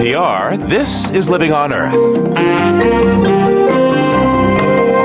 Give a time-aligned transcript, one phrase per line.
[0.00, 1.94] NPR, this is Living on Earth.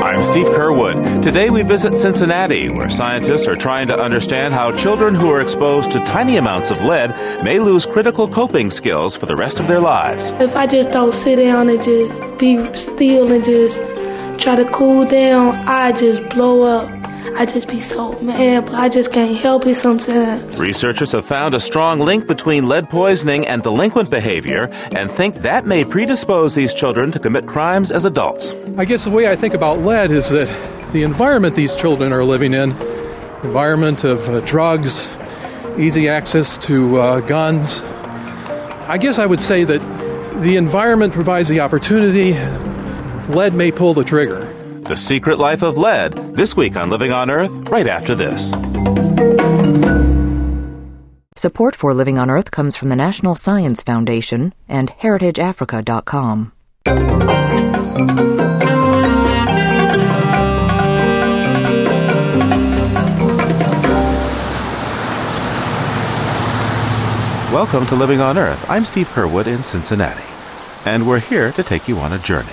[0.02, 1.20] I'm Steve Curwood.
[1.20, 5.90] Today we visit Cincinnati, where scientists are trying to understand how children who are exposed
[5.90, 7.10] to tiny amounts of lead
[7.44, 10.30] may lose critical coping skills for the rest of their lives.
[10.38, 13.76] If I just don't sit down and just be still and just
[14.40, 16.95] try to cool down, I just blow up.
[17.34, 20.60] I just be so mad, but I just can't help it sometimes.
[20.60, 25.66] Researchers have found a strong link between lead poisoning and delinquent behavior and think that
[25.66, 28.54] may predispose these children to commit crimes as adults.
[28.76, 30.48] I guess the way I think about lead is that
[30.92, 32.70] the environment these children are living in,
[33.42, 35.08] environment of uh, drugs,
[35.78, 37.82] easy access to uh, guns,
[38.88, 39.80] I guess I would say that
[40.42, 42.34] the environment provides the opportunity,
[43.34, 44.55] lead may pull the trigger.
[44.88, 48.50] The Secret Life of Lead, this week on Living on Earth, right after this.
[51.34, 56.52] Support for Living on Earth comes from the National Science Foundation and HeritageAfrica.com.
[67.52, 68.64] Welcome to Living on Earth.
[68.70, 70.22] I'm Steve Curwood in Cincinnati,
[70.84, 72.52] and we're here to take you on a journey.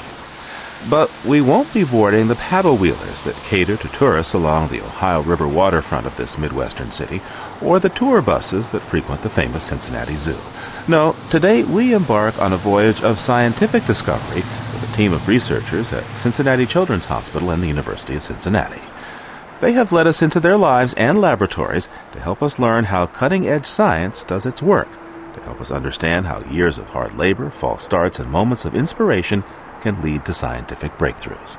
[0.89, 5.21] But we won't be boarding the paddle wheelers that cater to tourists along the Ohio
[5.21, 7.21] River waterfront of this Midwestern city,
[7.61, 10.37] or the tour buses that frequent the famous Cincinnati Zoo.
[10.89, 15.93] No, today we embark on a voyage of scientific discovery with a team of researchers
[15.93, 18.81] at Cincinnati Children's Hospital and the University of Cincinnati.
[19.61, 23.47] They have led us into their lives and laboratories to help us learn how cutting
[23.47, 24.89] edge science does its work,
[25.35, 29.45] to help us understand how years of hard labor, false starts, and moments of inspiration
[29.83, 31.57] can lead to scientific breakthroughs.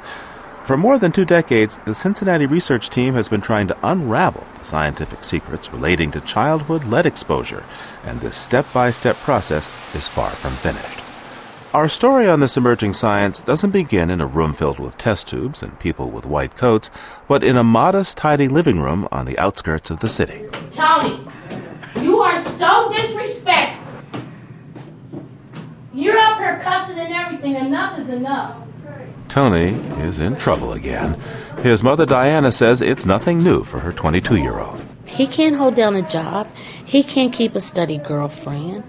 [0.65, 4.65] For more than two decades, the Cincinnati research team has been trying to unravel the
[4.65, 7.63] scientific secrets relating to childhood lead exposure,
[8.03, 11.01] and this step by step process is far from finished.
[11.75, 15.63] Our story on this emerging science doesn't begin in a room filled with test tubes
[15.63, 16.91] and people with white coats,
[17.29, 20.47] but in a modest, tidy living room on the outskirts of the city.
[20.71, 21.21] Tony,
[22.01, 23.84] you are so disrespectful.
[25.95, 27.55] You're up here cussing and everything.
[27.55, 28.57] Enough is enough.
[29.29, 31.21] Tony is in trouble again.
[31.63, 34.85] His mother Diana says it's nothing new for her 22 year old.
[35.07, 36.49] He can't hold down a job.
[36.85, 38.83] He can't keep a steady girlfriend.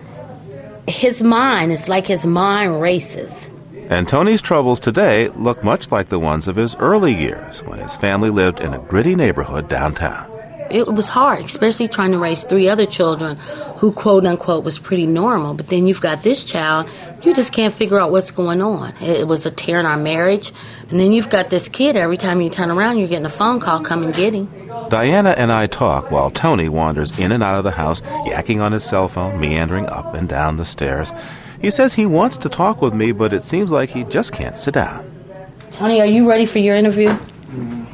[0.87, 3.49] His mind is like his mind races.
[3.89, 7.95] And Tony's troubles today look much like the ones of his early years when his
[7.95, 10.34] family lived in a gritty neighborhood downtown.
[10.69, 13.37] It was hard, especially trying to raise three other children
[13.77, 15.53] who, quote unquote, was pretty normal.
[15.53, 16.89] But then you've got this child,
[17.23, 18.93] you just can't figure out what's going on.
[19.01, 20.51] It was a tear in our marriage.
[20.89, 23.59] And then you've got this kid, every time you turn around, you're getting a phone
[23.59, 24.49] call, come and get him.
[24.89, 28.71] Diana and I talk while Tony wanders in and out of the house, yakking on
[28.71, 31.11] his cell phone, meandering up and down the stairs.
[31.59, 34.55] He says he wants to talk with me, but it seems like he just can't
[34.55, 35.09] sit down.
[35.71, 37.09] Tony, are you ready for your interview?
[37.09, 37.84] Mm.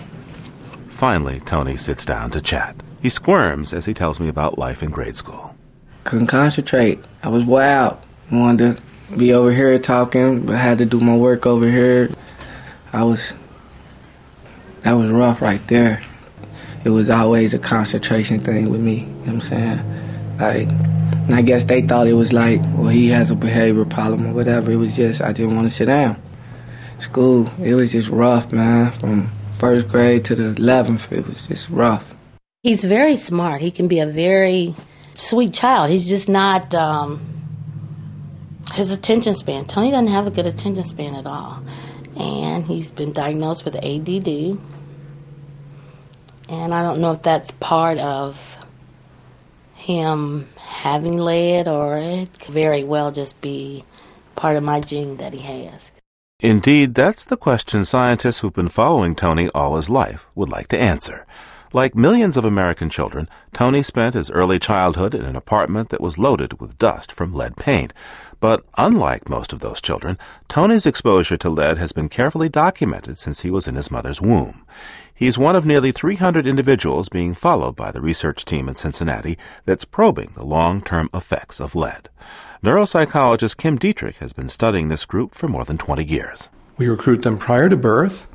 [1.01, 2.75] Finally, Tony sits down to chat.
[3.01, 5.55] He squirms as he tells me about life in grade school.
[6.03, 7.03] Couldn't concentrate.
[7.23, 7.97] I was wild.
[8.31, 8.77] Wanted
[9.09, 12.11] to be over here talking, but had to do my work over here.
[12.93, 13.33] I was.
[14.81, 16.03] That was rough right there.
[16.85, 18.99] It was always a concentration thing with me.
[18.99, 20.37] You know what I'm saying?
[20.37, 24.27] Like, and I guess they thought it was like, well, he has a behavior problem
[24.27, 24.69] or whatever.
[24.69, 26.21] It was just, I didn't want to sit down.
[26.99, 28.91] School, it was just rough, man.
[28.91, 32.15] From first grade to the 11th, it was just rough.
[32.63, 33.61] He's very smart.
[33.61, 34.75] He can be a very
[35.15, 35.89] sweet child.
[35.89, 37.21] He's just not, um,
[38.73, 39.65] his attention span.
[39.65, 41.63] Tony doesn't have a good attention span at all.
[42.17, 44.59] And he's been diagnosed with ADD.
[46.49, 48.57] And I don't know if that's part of
[49.73, 53.83] him having lead or it could very well just be
[54.35, 55.91] part of my gene that he has.
[56.43, 60.79] Indeed, that's the question scientists who've been following Tony all his life would like to
[60.79, 61.27] answer.
[61.71, 66.17] Like millions of American children, Tony spent his early childhood in an apartment that was
[66.17, 67.93] loaded with dust from lead paint.
[68.39, 70.17] But unlike most of those children,
[70.47, 74.65] Tony's exposure to lead has been carefully documented since he was in his mother's womb.
[75.13, 79.85] He's one of nearly 300 individuals being followed by the research team in Cincinnati that's
[79.85, 82.09] probing the long-term effects of lead.
[82.63, 86.47] Neuropsychologist Kim Dietrich has been studying this group for more than 20 years.
[86.77, 88.27] We recruit them prior to birth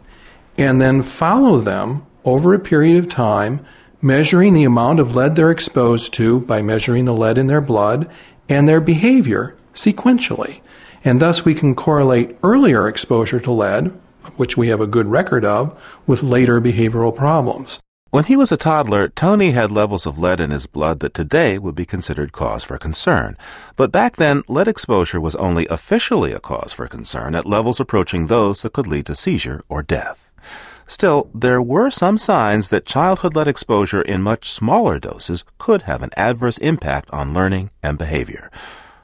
[0.58, 3.64] and then follow them over a period of time,
[4.02, 8.10] measuring the amount of lead they're exposed to by measuring the lead in their blood
[8.48, 10.60] and their behavior sequentially.
[11.04, 13.92] And thus we can correlate earlier exposure to lead,
[14.36, 17.80] which we have a good record of, with later behavioral problems.
[18.10, 21.58] When he was a toddler, Tony had levels of lead in his blood that today
[21.58, 23.36] would be considered cause for concern.
[23.74, 28.28] But back then, lead exposure was only officially a cause for concern at levels approaching
[28.28, 30.30] those that could lead to seizure or death.
[30.86, 36.02] Still, there were some signs that childhood lead exposure in much smaller doses could have
[36.02, 38.52] an adverse impact on learning and behavior.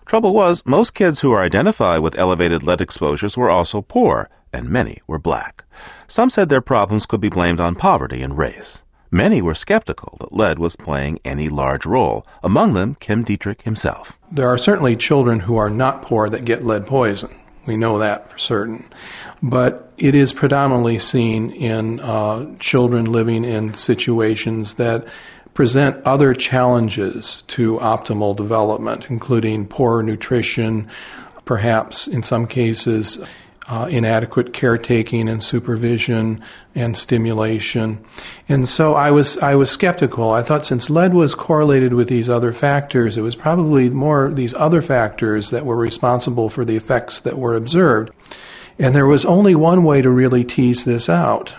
[0.07, 4.71] Trouble was, most kids who were identified with elevated lead exposures were also poor, and
[4.71, 5.65] many were black.
[6.07, 8.81] Some said their problems could be blamed on poverty and race.
[9.15, 14.17] Many were skeptical that lead was playing any large role, among them Kim Dietrich himself.
[14.31, 17.29] There are certainly children who are not poor that get lead poison.
[17.67, 18.89] We know that for certain.
[19.43, 25.07] But it is predominantly seen in uh, children living in situations that
[25.53, 30.89] present other challenges to optimal development, including poor nutrition,
[31.45, 33.23] perhaps in some cases
[33.69, 36.43] uh, inadequate caretaking and supervision
[36.75, 38.05] and stimulation.
[38.49, 40.33] And so I was I was skeptical.
[40.33, 44.55] I thought since lead was correlated with these other factors, it was probably more these
[44.55, 48.11] other factors that were responsible for the effects that were observed.
[48.79, 51.57] And there was only one way to really tease this out,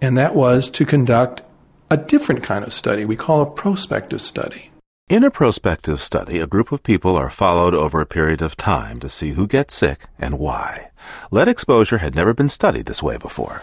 [0.00, 1.42] and that was to conduct
[1.90, 4.67] a different kind of study we call a prospective study.
[5.08, 9.00] In a prospective study, a group of people are followed over a period of time
[9.00, 10.90] to see who gets sick and why.
[11.30, 13.62] Lead exposure had never been studied this way before.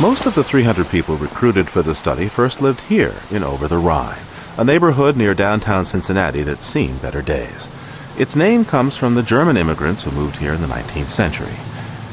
[0.00, 3.78] Most of the 300 people recruited for the study first lived here in Over the
[3.78, 4.22] Rhine,
[4.56, 7.68] a neighborhood near downtown Cincinnati that's seen better days.
[8.16, 11.56] Its name comes from the German immigrants who moved here in the 19th century.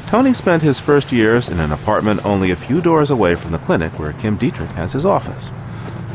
[0.08, 3.58] Tony spent his first years in an apartment only a few doors away from the
[3.58, 5.52] clinic where Kim Dietrich has his office.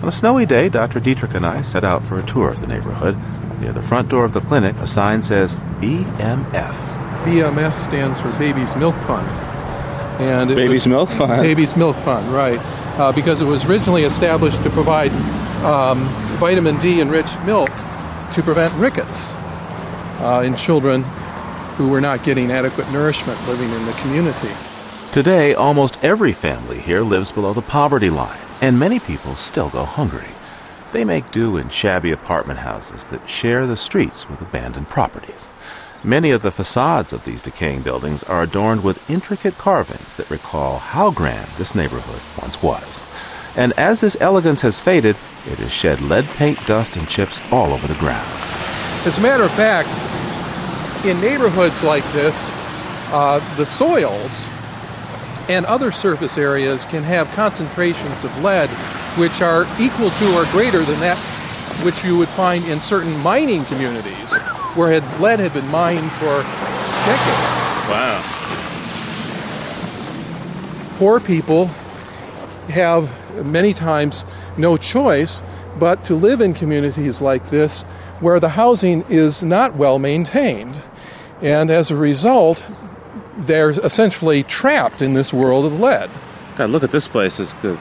[0.02, 1.02] On a snowy day, Dr.
[1.02, 3.18] Dietrich and I set out for a tour of the neighborhood.
[3.60, 6.74] Near the front door of the clinic, a sign says BMF.
[7.26, 9.28] BMF stands for Baby's Milk Fund.
[10.22, 11.42] And Baby's was, Milk Fund.
[11.42, 12.60] Baby's Milk Fund, right?
[12.98, 15.12] Uh, because it was originally established to provide
[15.66, 16.00] um,
[16.40, 17.70] vitamin D enriched milk
[18.34, 19.34] to prevent rickets
[20.22, 21.04] uh, in children
[21.76, 24.52] who were not getting adequate nourishment living in the community.
[25.12, 29.86] Today, almost every family here lives below the poverty line and many people still go
[29.86, 30.28] hungry.
[30.92, 35.48] They make do in shabby apartment houses that share the streets with abandoned properties.
[36.04, 40.80] Many of the facades of these decaying buildings are adorned with intricate carvings that recall
[40.80, 43.04] how grand this neighborhood once was.
[43.56, 45.16] And as this elegance has faded,
[45.46, 48.28] it has shed lead paint dust and chips all over the ground.
[49.06, 49.90] As a matter of fact,
[51.06, 52.50] in neighborhoods like this,
[53.12, 54.48] uh, the soils
[55.50, 58.70] and other surface areas can have concentrations of lead
[59.18, 61.18] which are equal to or greater than that
[61.84, 64.38] which you would find in certain mining communities
[64.76, 66.44] where had lead had been mined for
[67.06, 67.50] decades.
[67.90, 68.22] Wow.
[70.98, 71.68] Poor people
[72.70, 73.12] have
[73.46, 74.26] many times
[74.58, 75.42] no choice
[75.80, 77.84] but to live in communities like this
[78.20, 80.80] where the housing is not well maintained.
[81.42, 82.62] And as a result,
[83.46, 86.10] they're essentially trapped in this world of lead.
[86.56, 87.40] God, look at this place.
[87.40, 87.80] It's good.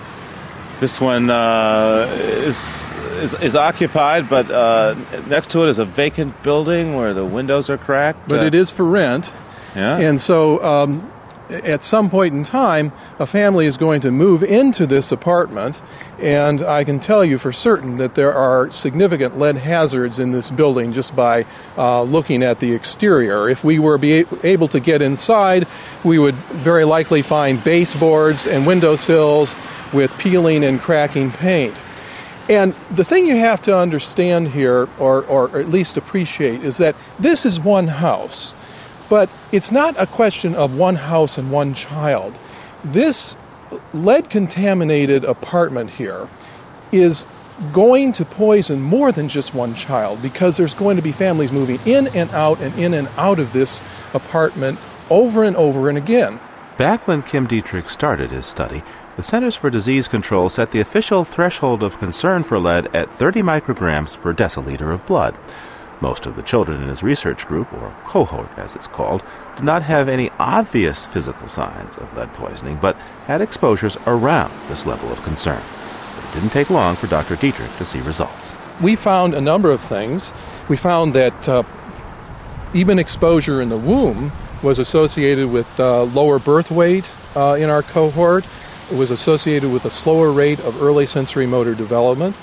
[0.80, 2.88] This one uh, is,
[3.20, 4.94] is, is occupied, but uh,
[5.26, 8.28] next to it is a vacant building where the windows are cracked.
[8.28, 9.32] But uh, it is for rent.
[9.74, 9.98] Yeah.
[9.98, 11.12] And so um,
[11.50, 15.82] at some point in time, a family is going to move into this apartment,
[16.18, 20.50] and I can tell you for certain that there are significant lead hazards in this
[20.50, 23.48] building just by uh, looking at the exterior.
[23.48, 25.66] If we were be able to get inside,
[26.04, 29.56] we would very likely find baseboards and windowsills
[29.92, 31.74] with peeling and cracking paint.
[32.48, 36.96] And the thing you have to understand here, or, or at least appreciate, is that
[37.18, 38.54] this is one house.
[39.08, 42.38] But it's not a question of one house and one child.
[42.84, 43.36] This
[43.92, 46.28] lead contaminated apartment here
[46.92, 47.26] is
[47.72, 51.78] going to poison more than just one child because there's going to be families moving
[51.84, 53.82] in and out and in and out of this
[54.14, 54.78] apartment
[55.10, 56.40] over and over and again.
[56.76, 58.84] Back when Kim Dietrich started his study,
[59.16, 63.42] the Centers for Disease Control set the official threshold of concern for lead at 30
[63.42, 65.36] micrograms per deciliter of blood.
[66.00, 69.22] Most of the children in his research group, or cohort as it's called,
[69.56, 72.94] did not have any obvious physical signs of lead poisoning, but
[73.26, 75.60] had exposures around this level of concern.
[75.60, 77.34] It didn't take long for Dr.
[77.34, 78.52] Dietrich to see results.
[78.80, 80.32] We found a number of things.
[80.68, 81.64] We found that uh,
[82.74, 84.30] even exposure in the womb
[84.62, 88.46] was associated with uh, lower birth weight uh, in our cohort.
[88.92, 92.36] It was associated with a slower rate of early sensory motor development.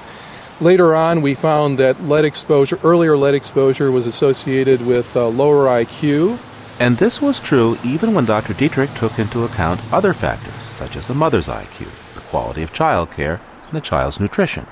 [0.61, 5.65] Later on, we found that lead exposure, earlier lead exposure, was associated with uh, lower
[5.65, 6.39] IQ
[6.79, 8.53] And this was true even when Dr.
[8.53, 13.11] Dietrich took into account other factors, such as the mother's IQ, the quality of child
[13.11, 14.65] care, and the child's nutrition.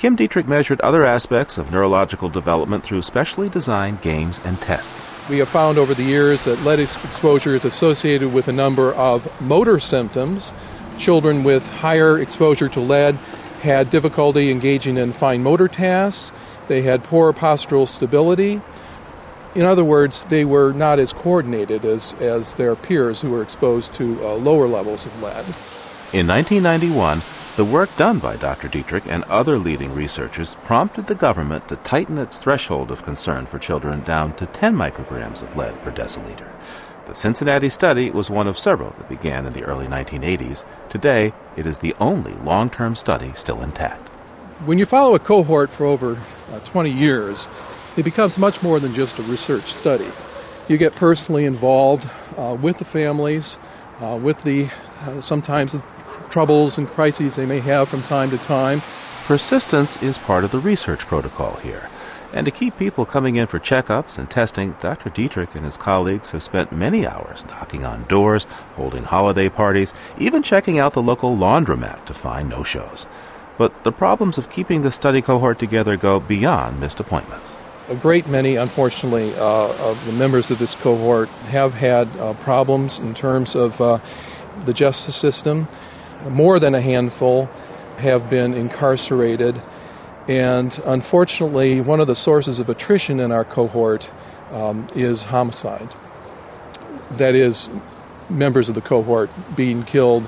[0.00, 5.06] Kim Dietrich measured other aspects of neurological development through specially designed games and tests.
[5.30, 9.40] We have found over the years that lead exposure is associated with a number of
[9.40, 10.52] motor symptoms.
[10.98, 13.16] Children with higher exposure to lead
[13.64, 16.32] had difficulty engaging in fine motor tasks,
[16.68, 18.60] they had poor postural stability.
[19.54, 23.92] In other words, they were not as coordinated as, as their peers who were exposed
[23.94, 25.44] to uh, lower levels of lead.
[26.12, 27.22] In 1991,
[27.56, 28.68] the work done by Dr.
[28.68, 33.60] Dietrich and other leading researchers prompted the government to tighten its threshold of concern for
[33.60, 36.50] children down to 10 micrograms of lead per deciliter.
[37.14, 40.64] The Cincinnati study was one of several that began in the early 1980s.
[40.88, 44.08] Today, it is the only long term study still intact.
[44.66, 47.48] When you follow a cohort for over uh, 20 years,
[47.96, 50.08] it becomes much more than just a research study.
[50.66, 53.60] You get personally involved uh, with the families,
[54.00, 54.70] uh, with the
[55.02, 55.76] uh, sometimes
[56.30, 58.82] troubles and crises they may have from time to time.
[59.26, 61.88] Persistence is part of the research protocol here.
[62.34, 65.08] And to keep people coming in for checkups and testing, Dr.
[65.08, 70.42] Dietrich and his colleagues have spent many hours knocking on doors, holding holiday parties, even
[70.42, 73.06] checking out the local laundromat to find no shows.
[73.56, 77.54] But the problems of keeping the study cohort together go beyond missed appointments.
[77.88, 82.98] A great many, unfortunately, uh, of the members of this cohort have had uh, problems
[82.98, 84.00] in terms of uh,
[84.66, 85.68] the justice system
[86.28, 87.48] more than a handful
[87.98, 89.62] have been incarcerated.
[90.28, 94.10] And unfortunately, one of the sources of attrition in our cohort
[94.50, 95.88] um, is homicide.
[97.12, 97.70] That is,
[98.30, 100.26] members of the cohort being killed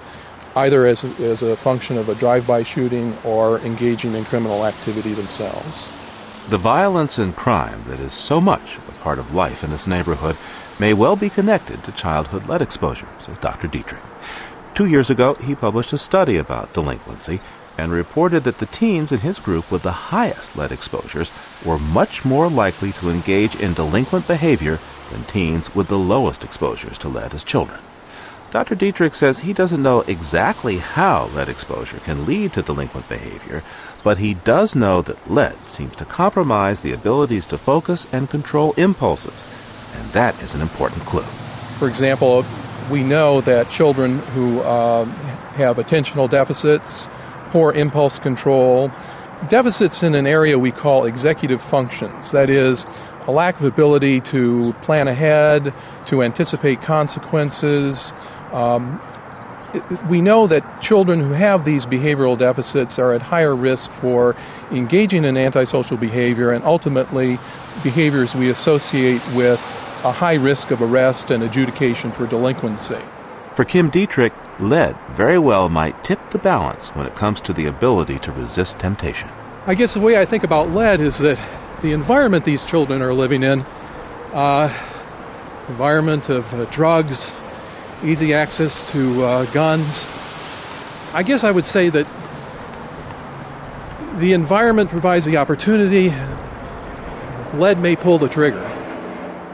[0.55, 5.13] either as, as a function of a drive by shooting or engaging in criminal activity
[5.13, 5.89] themselves.
[6.49, 10.37] The violence and crime that is so much a part of life in this neighborhood
[10.79, 13.67] may well be connected to childhood lead exposure, says Dr.
[13.67, 14.03] Dietrich.
[14.75, 17.41] Two years ago, he published a study about delinquency
[17.79, 21.31] and reported that the teens in his group with the highest lead exposures
[21.65, 24.79] were much more likely to engage in delinquent behavior
[25.11, 27.81] than teens with the lowest exposures to lead as children.
[28.51, 28.75] Dr.
[28.75, 33.63] Dietrich says he doesn't know exactly how lead exposure can lead to delinquent behavior,
[34.03, 38.73] but he does know that lead seems to compromise the abilities to focus and control
[38.75, 39.45] impulses,
[39.95, 41.23] and that is an important clue.
[41.79, 42.45] For example,
[42.91, 45.05] we know that children who uh,
[45.57, 47.09] have attentional deficits,
[47.51, 48.91] poor impulse control,
[49.49, 52.87] deficits in an area we call executive functions, that is,
[53.27, 55.75] a lack of ability to plan ahead,
[56.07, 58.15] to anticipate consequences.
[58.53, 59.01] Um,
[60.09, 64.37] we know that children who have these behavioral deficits are at higher risk for
[64.71, 67.39] engaging in antisocial behavior and ultimately
[67.83, 69.61] behaviors we associate with
[70.05, 73.01] a high risk of arrest and adjudication for delinquency.
[73.55, 77.67] For Kim Dietrich, lead very well might tip the balance when it comes to the
[77.67, 79.29] ability to resist temptation.
[79.67, 81.39] I guess the way I think about lead is that
[81.83, 83.61] the environment these children are living in,
[84.33, 84.73] uh,
[85.69, 87.35] environment of uh, drugs,
[88.05, 90.07] easy access to uh, guns,
[91.13, 92.07] I guess I would say that
[94.19, 96.13] the environment provides the opportunity.
[97.55, 98.73] Lead may pull the trigger.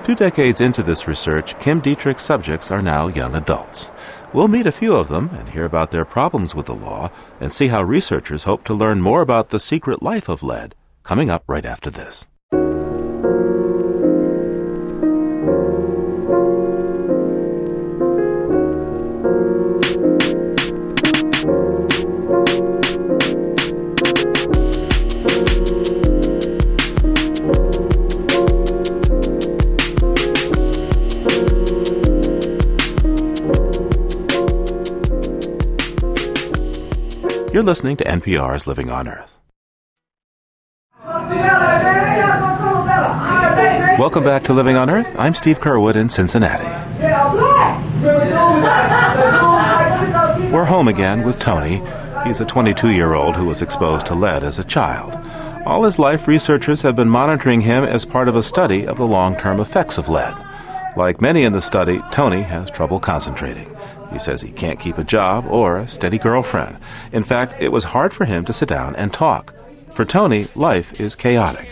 [0.03, 3.91] Two decades into this research, Kim Dietrich's subjects are now young adults.
[4.33, 7.53] We'll meet a few of them and hear about their problems with the law and
[7.53, 11.45] see how researchers hope to learn more about the secret life of lead coming up
[11.47, 12.27] right after this.
[37.53, 39.39] You're listening to NPR's Living on Earth.
[43.99, 45.15] Welcome back to Living on Earth.
[45.19, 46.65] I'm Steve Curwood in Cincinnati.
[50.51, 51.83] We're home again with Tony.
[52.25, 55.13] He's a 22 year old who was exposed to lead as a child.
[55.67, 59.07] All his life, researchers have been monitoring him as part of a study of the
[59.07, 60.35] long term effects of lead.
[60.97, 63.69] Like many in the study, Tony has trouble concentrating.
[64.13, 66.79] He says he can't keep a job or a steady girlfriend.
[67.13, 69.55] In fact, it was hard for him to sit down and talk.
[69.95, 71.69] For Tony, life is chaotic.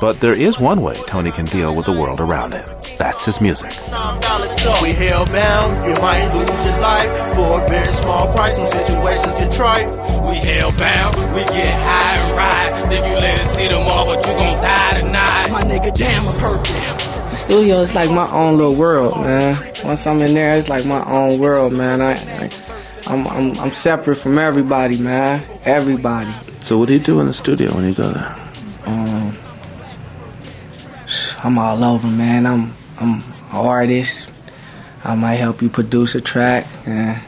[0.00, 2.68] But there is one way Tony can deal with the world around him.
[2.98, 3.70] That's his music.
[3.70, 9.52] We hellbound, you might lose your life for a very small price when situations get
[9.52, 9.88] trite.
[10.22, 12.90] We hellbound, we get high and ride.
[12.90, 15.48] Think you let it see tomorrow, but you gon' die tonight.
[15.50, 17.40] My nigga, damn a purpose.
[17.40, 19.56] studio is like my own little world, man.
[19.84, 22.00] Once I'm in there, it's like my own world, man.
[22.00, 22.50] I, I
[23.08, 25.42] I'm, I'm I'm separate from everybody, man.
[25.64, 26.30] Everybody.
[26.60, 28.36] So what do you do in the studio when you go there?
[28.84, 29.36] Um,
[31.48, 32.44] I'm all over, man.
[32.44, 34.30] I'm I'm an artist.
[35.02, 36.66] I might help you produce a track.
[36.84, 37.18] And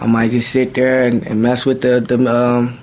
[0.00, 2.78] I might just sit there and, and mess with the the um,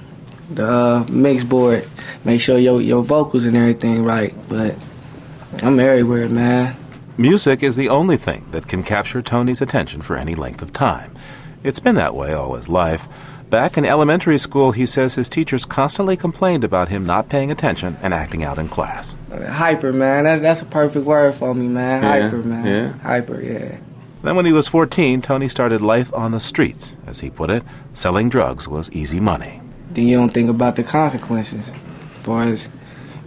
[0.49, 1.87] the uh, mix board,
[2.25, 4.35] make sure your your vocals and everything right.
[4.49, 4.75] But
[5.61, 6.75] I'm everywhere, man.
[7.17, 11.15] Music is the only thing that can capture Tony's attention for any length of time.
[11.63, 13.07] It's been that way all his life.
[13.49, 17.95] Back in elementary school, he says his teachers constantly complained about him not paying attention
[18.01, 19.15] and acting out in class.
[19.41, 20.23] Hyper, man.
[20.25, 22.03] That's that's a perfect word for me, man.
[22.03, 22.65] Yeah, Hyper, man.
[22.65, 22.93] yeah.
[22.99, 23.77] Hyper, yeah.
[24.23, 26.95] Then, when he was 14, Tony started life on the streets.
[27.05, 29.61] As he put it, selling drugs was easy money.
[29.91, 31.69] Then you don't think about the consequences.
[31.69, 32.69] As far as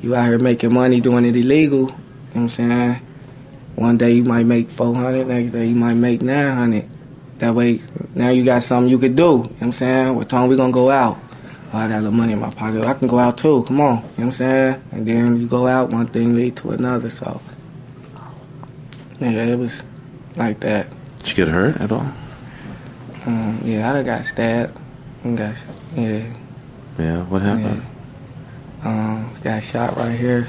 [0.03, 1.93] you out here making money doing it illegal, you know
[2.33, 3.01] what I'm saying?
[3.75, 6.89] One day you might make 400, next day you might make 900.
[7.39, 7.83] That way,
[8.15, 9.23] now you got something you could do.
[9.23, 10.15] You know what I'm saying?
[10.15, 11.19] What time we gonna go out?
[11.77, 12.85] I got a little money in my pocket.
[12.85, 13.65] I can go out too.
[13.65, 13.97] Come on.
[13.97, 14.83] You know what I'm saying?
[14.93, 17.11] And then you go out, one thing lead to another.
[17.11, 17.41] So,
[19.21, 19.83] yeah, it was
[20.37, 20.89] like that.
[21.19, 22.13] Did you get hurt at all?
[23.27, 24.79] Um, yeah, I done got stabbed.
[25.25, 25.57] I got,
[25.95, 26.33] yeah.
[26.99, 27.83] Yeah, what happened?
[28.85, 30.49] Um, got shot right here.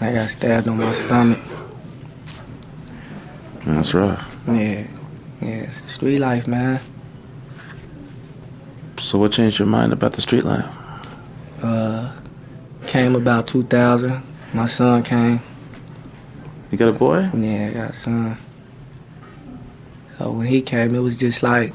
[0.00, 1.40] And I got stabbed on my stomach.
[3.66, 4.34] That's rough.
[4.46, 4.86] Yeah.
[5.40, 6.80] Yeah, it's street life, man.
[9.08, 10.66] So, what changed your mind about the street life?
[11.62, 12.14] Uh,
[12.86, 14.22] came about 2000.
[14.52, 15.40] My son came.
[16.70, 17.30] You got a boy?
[17.32, 18.36] Yeah, I got a son.
[20.18, 21.74] So when he came, it was just like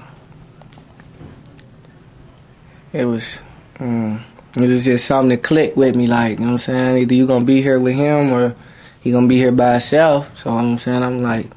[2.93, 3.39] it was.
[3.77, 4.21] Mm,
[4.55, 6.05] it was just something that clicked with me.
[6.05, 6.97] Like you know what I'm saying.
[6.97, 8.55] Either you gonna be here with him or
[9.01, 10.37] he gonna be here by himself.
[10.37, 11.01] So you know what I'm saying.
[11.01, 11.49] I'm like,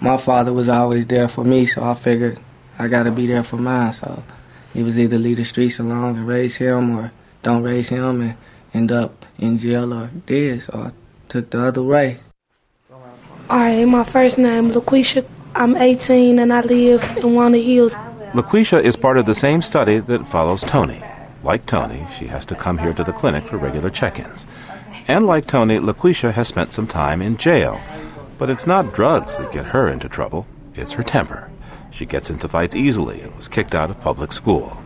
[0.00, 2.38] my father was always there for me, so I figured
[2.78, 3.92] I gotta be there for mine.
[3.94, 4.22] So
[4.74, 7.12] it was either leave the streets alone and raise him, or
[7.42, 8.36] don't raise him and
[8.72, 10.92] end up in jail or this or
[11.28, 12.18] took the other way.
[13.48, 15.24] Alright, my first name LaQuisha.
[15.54, 17.94] I'm 18 and I live in Walnut Hills.
[18.32, 21.02] LaQuisha is part of the same study that follows Tony.
[21.44, 24.46] Like Tony, she has to come here to the clinic for regular check ins.
[25.06, 27.80] And like Tony, LaQuisha has spent some time in jail.
[28.38, 31.50] But it's not drugs that get her into trouble, it's her temper.
[31.94, 34.82] She gets into fights easily and was kicked out of public school.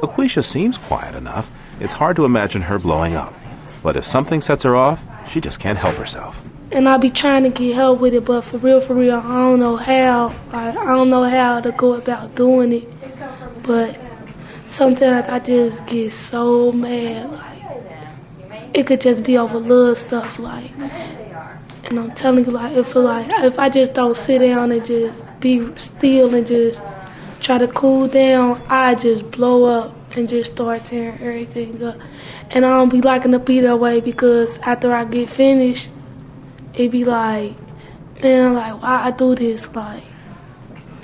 [0.00, 1.48] LaQuisha seems quiet enough.
[1.78, 3.32] It's hard to imagine her blowing up.
[3.80, 6.42] But if something sets her off, she just can't help herself.
[6.72, 9.22] And I be trying to get help with it, but for real, for real, I
[9.22, 10.34] don't know how.
[10.52, 12.88] Like, I don't know how to go about doing it.
[13.62, 13.96] But
[14.66, 17.30] sometimes I just get so mad.
[17.30, 20.40] Like, it could just be over little stuff.
[20.40, 20.72] Like,
[21.86, 25.26] and I'm telling you, like, if like if I just don't sit down and just
[25.40, 26.82] be still and just
[27.40, 31.96] try to cool down, I just blow up and just start tearing everything up.
[32.50, 35.88] And I don't be liking to be that way because after I get finished,
[36.74, 37.56] it be like,
[38.22, 40.04] man, like why I do this, like,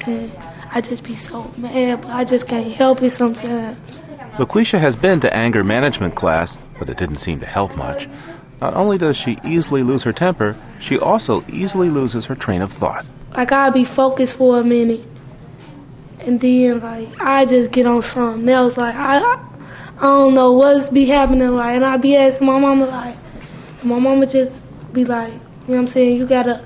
[0.07, 0.33] and
[0.73, 4.03] I just be so mad, but I just can't help it sometimes.
[4.38, 8.09] LaQuisha has been to anger management class, but it didn't seem to help much.
[8.62, 12.72] Not only does she easily lose her temper, she also easily loses her train of
[12.72, 13.05] thought.
[13.37, 15.05] Like I'll be focused for a minute,
[16.20, 18.77] and then like I just get on something else.
[18.77, 21.53] Like I, I don't know what's be happening.
[21.57, 23.16] Like, and I be asking my mama like,
[23.83, 24.61] my mama just
[24.92, 26.18] be like, you know what I'm saying?
[26.18, 26.64] You gotta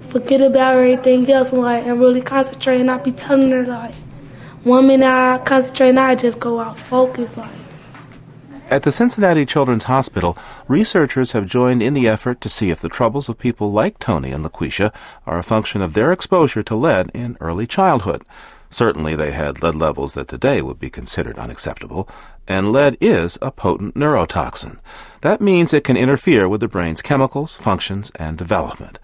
[0.00, 2.80] forget about everything else and like and really concentrate.
[2.80, 3.94] And I be telling her like,
[4.62, 7.50] one minute I concentrate, and I just go out focused like.
[8.70, 12.88] At the Cincinnati Children's Hospital, researchers have joined in the effort to see if the
[12.88, 14.94] troubles of people like Tony and LaQuisha
[15.26, 18.22] are a function of their exposure to lead in early childhood.
[18.70, 22.08] Certainly, they had lead levels that today would be considered unacceptable,
[22.46, 24.78] and lead is a potent neurotoxin.
[25.22, 29.00] That means it can interfere with the brain's chemicals, functions, and development.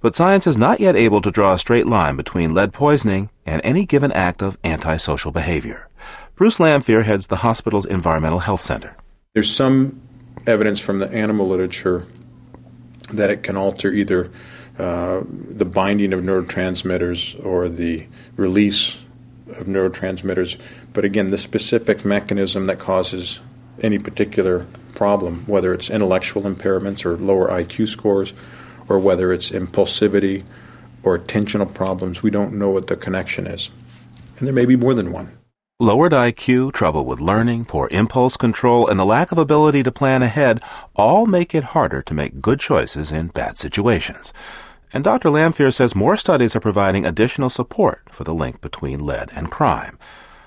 [0.00, 3.60] But science is not yet able to draw a straight line between lead poisoning and
[3.62, 5.90] any given act of antisocial behavior.
[6.34, 8.96] Bruce Lanphear heads the hospital's Environmental Health Center.
[9.34, 9.98] There's some
[10.46, 12.06] evidence from the animal literature
[13.12, 14.30] that it can alter either
[14.78, 18.98] uh, the binding of neurotransmitters or the release
[19.56, 20.60] of neurotransmitters.
[20.92, 23.40] But again, the specific mechanism that causes
[23.80, 28.34] any particular problem, whether it's intellectual impairments or lower IQ scores,
[28.86, 30.44] or whether it's impulsivity
[31.02, 33.70] or attentional problems, we don't know what the connection is.
[34.36, 35.38] And there may be more than one.
[35.82, 40.22] Lowered IQ, trouble with learning, poor impulse control, and the lack of ability to plan
[40.22, 40.62] ahead
[40.94, 44.32] all make it harder to make good choices in bad situations.
[44.92, 45.28] And Dr.
[45.28, 49.98] Lanphear says more studies are providing additional support for the link between lead and crime.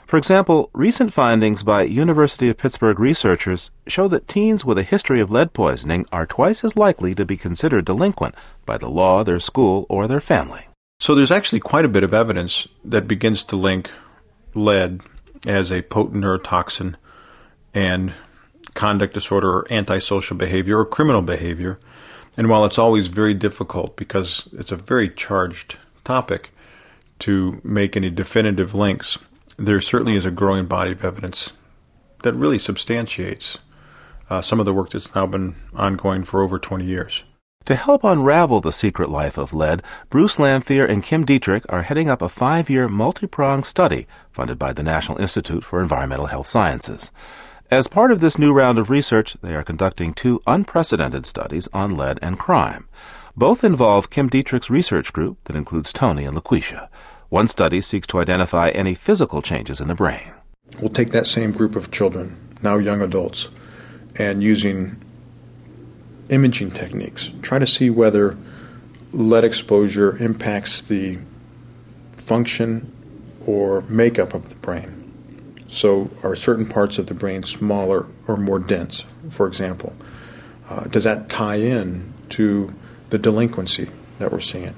[0.07, 5.19] For example, recent findings by University of Pittsburgh researchers show that teens with a history
[5.19, 9.41] of lead poisoning are twice as likely to be considered delinquent by the law, their
[9.41, 10.69] school, or their family.
[11.01, 13.91] So there's actually quite a bit of evidence that begins to link
[14.53, 15.01] lead
[15.45, 16.95] as a potent neurotoxin
[17.73, 18.13] and
[18.73, 21.79] conduct disorder or antisocial behavior or criminal behavior.
[22.37, 26.51] And while it's always very difficult because it's a very charged topic
[27.19, 29.17] to make any definitive links,
[29.57, 31.53] there certainly is a growing body of evidence
[32.23, 33.59] that really substantiates
[34.29, 37.23] uh, some of the work that's now been ongoing for over 20 years.
[37.65, 42.11] To help unravel the secret life of lead, Bruce Lanphear and Kim Dietrich are heading
[42.11, 46.45] up a five year multi pronged study funded by the National Institute for Environmental Health
[46.45, 47.11] Sciences.
[47.71, 51.97] As part of this new round of research, they are conducting two unprecedented studies on
[51.97, 52.87] lead and crime.
[53.35, 56.87] Both involve Kim Dietrich's research group that includes Tony and LaQuisha.
[57.29, 60.33] One study seeks to identify any physical changes in the brain.
[60.79, 63.49] We'll take that same group of children, now young adults,
[64.17, 65.01] and using
[66.29, 68.37] imaging techniques, try to see whether
[69.11, 71.17] lead exposure impacts the
[72.13, 72.91] function
[73.45, 75.01] or makeup of the brain.
[75.67, 79.95] So, are certain parts of the brain smaller or more dense, for example?
[80.69, 82.73] Uh, does that tie in to
[83.09, 84.75] the delinquency that we're seeing?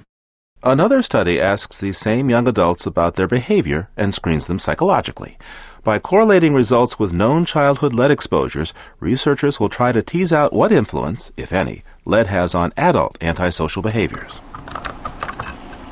[0.64, 5.38] Another study asks these same young adults about their behavior and screens them psychologically.
[5.84, 10.72] By correlating results with known childhood lead exposures, researchers will try to tease out what
[10.72, 14.42] influence, if any, lead has on adult antisocial behaviors.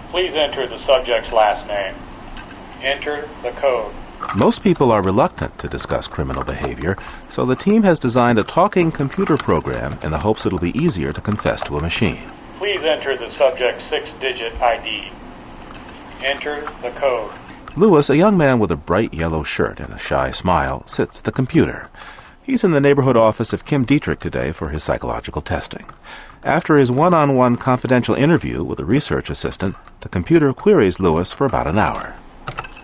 [0.10, 1.93] Please enter the subject's last name.
[2.82, 3.93] Enter the code.
[4.36, 6.97] Most people are reluctant to discuss criminal behavior,
[7.30, 11.13] so the team has designed a talking computer program in the hopes it'll be easier
[11.13, 12.32] to confess to a machine.
[12.57, 15.11] Please enter the subject's six digit ID.
[16.23, 17.33] Enter the code.
[17.75, 21.25] Lewis, a young man with a bright yellow shirt and a shy smile, sits at
[21.25, 21.89] the computer.
[22.41, 25.85] He's in the neighborhood office of Kim Dietrich today for his psychological testing.
[26.45, 31.33] After his one on one confidential interview with a research assistant, the computer queries Lewis
[31.33, 32.15] for about an hour.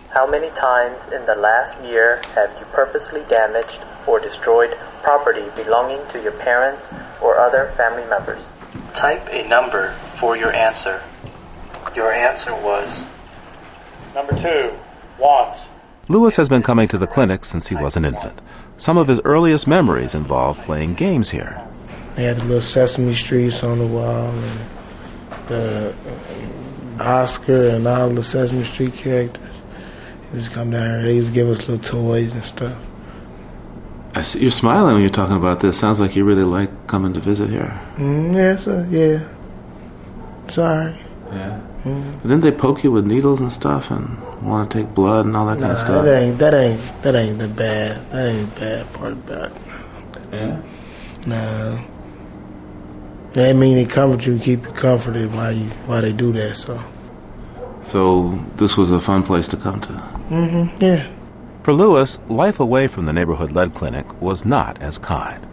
[0.10, 6.06] How many times in the last year have you purposely damaged or destroyed property belonging
[6.10, 6.90] to your parents
[7.22, 8.50] or other family members?
[8.94, 11.04] Type a number for your answer.
[11.96, 13.06] Your answer was
[14.14, 14.78] Number two,
[15.18, 15.70] once.
[16.10, 18.42] Lewis has been coming to the clinic since he was an infant.
[18.76, 21.66] Some of his earliest memories involve playing games here.
[22.16, 24.70] They had the little Sesame Streets on the wall and
[25.48, 25.96] the
[27.00, 29.50] uh, Oscar and all the Sesame Street characters.
[30.30, 31.04] He used to come down here.
[31.04, 32.78] They used to give us little toys and stuff.
[34.14, 35.80] I see you're smiling when you're talking about this.
[35.80, 37.80] Sounds like you really like coming to visit here.
[37.96, 39.28] Mm, yeah, so, yeah.
[40.48, 40.96] Sorry.
[41.32, 41.62] Yeah.
[41.84, 42.22] Mm.
[42.22, 45.46] Didn't they poke you with needles and stuff and want to take blood and all
[45.48, 46.06] that nah, kind of stuff?
[46.06, 49.58] That ain't that ain't that ain't the bad that ain't the bad part about it.
[50.32, 50.62] Yeah.
[51.26, 51.88] No.
[53.34, 56.56] That mean they comfort you, keep you comforted while you while they do that.
[56.58, 56.80] So.
[57.82, 59.94] So this was a fun place to come to.
[59.94, 60.84] Mm-hmm.
[60.84, 61.08] Yeah.
[61.64, 65.46] For Lewis, life away from the neighborhood lead clinic was not as kind.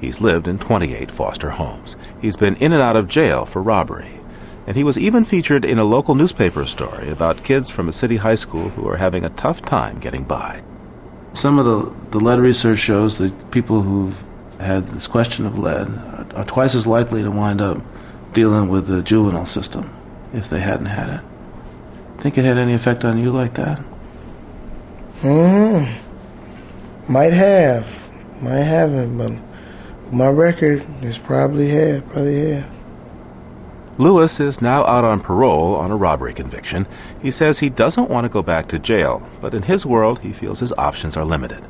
[0.00, 1.96] He's lived in 28 foster homes.
[2.20, 4.22] He's been in and out of jail for robbery
[4.66, 8.16] and he was even featured in a local newspaper story about kids from a city
[8.16, 10.62] high school who are having a tough time getting by.
[11.32, 14.24] Some of the, the lead research shows that people who've
[14.60, 17.82] had this question of lead are, are twice as likely to wind up
[18.32, 19.92] dealing with the juvenile system
[20.32, 21.20] if they hadn't had it.
[22.20, 23.82] Think it had any effect on you like that?
[25.22, 25.84] Hmm.
[27.08, 27.86] Might have.
[28.42, 32.70] Might haven't, but my record is probably have, probably have.
[33.98, 36.88] Lewis is now out on parole on a robbery conviction.
[37.20, 40.32] He says he doesn't want to go back to jail, but in his world, he
[40.32, 41.64] feels his options are limited.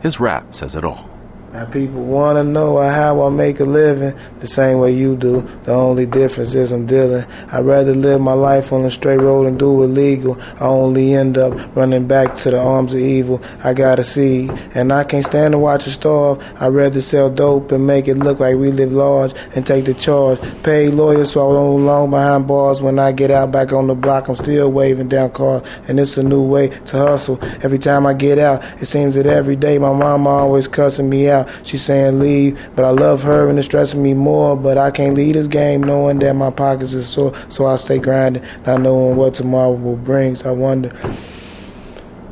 [0.00, 1.10] His rap says it all.
[1.54, 5.42] Now people want to know how I make a living the same way you do.
[5.62, 7.24] The only difference is I'm dealing.
[7.52, 10.36] I'd rather live my life on the straight road and do illegal.
[10.56, 13.40] I only end up running back to the arms of evil.
[13.62, 16.42] I gotta see, and I can't stand to watch it starve.
[16.60, 19.94] I'd rather sell dope and make it look like we live large and take the
[19.94, 20.40] charge.
[20.64, 22.82] Pay lawyers so I don't long behind bars.
[22.82, 26.18] When I get out back on the block, I'm still waving down cars, and it's
[26.18, 27.38] a new way to hustle.
[27.62, 31.30] Every time I get out, it seems that every day my mama always cussing me
[31.30, 31.43] out.
[31.62, 34.56] She's saying leave, but I love her and it's stressing me more.
[34.56, 37.98] But I can't leave this game knowing that my pockets is sore, so I stay
[37.98, 40.36] grinding, not knowing what tomorrow will bring.
[40.36, 40.88] So I wonder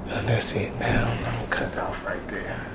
[0.06, 1.18] That's it now.
[1.26, 2.68] I'm cut off right there.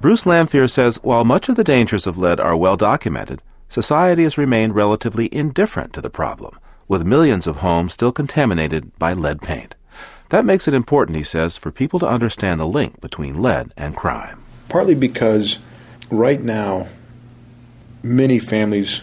[0.00, 4.38] Bruce Lanphear says while much of the dangers of lead are well documented, society has
[4.38, 9.74] remained relatively indifferent to the problem, with millions of homes still contaminated by lead paint.
[10.30, 13.96] That makes it important, he says, for people to understand the link between lead and
[13.96, 14.44] crime.
[14.68, 15.58] Partly because
[16.10, 16.86] right now,
[18.02, 19.02] many families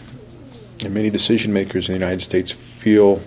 [0.84, 3.20] and many decision makers in the United States feel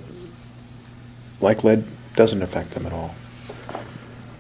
[1.42, 3.16] like lead doesn't affect them at all.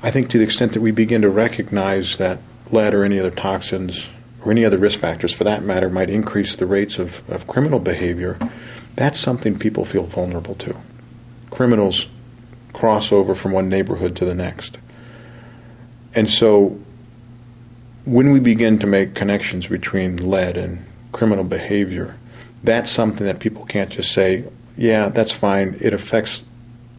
[0.01, 3.31] I think to the extent that we begin to recognize that lead or any other
[3.31, 4.09] toxins
[4.45, 7.79] or any other risk factors for that matter might increase the rates of, of criminal
[7.79, 8.39] behavior,
[8.95, 10.75] that's something people feel vulnerable to.
[11.49, 12.07] Criminals
[12.73, 14.77] cross over from one neighborhood to the next.
[16.15, 16.79] And so
[18.09, 22.17] when we begin to make connections between lead and criminal behavior,
[22.63, 24.45] that's something that people can't just say,
[24.75, 25.77] yeah, that's fine.
[25.79, 26.43] It affects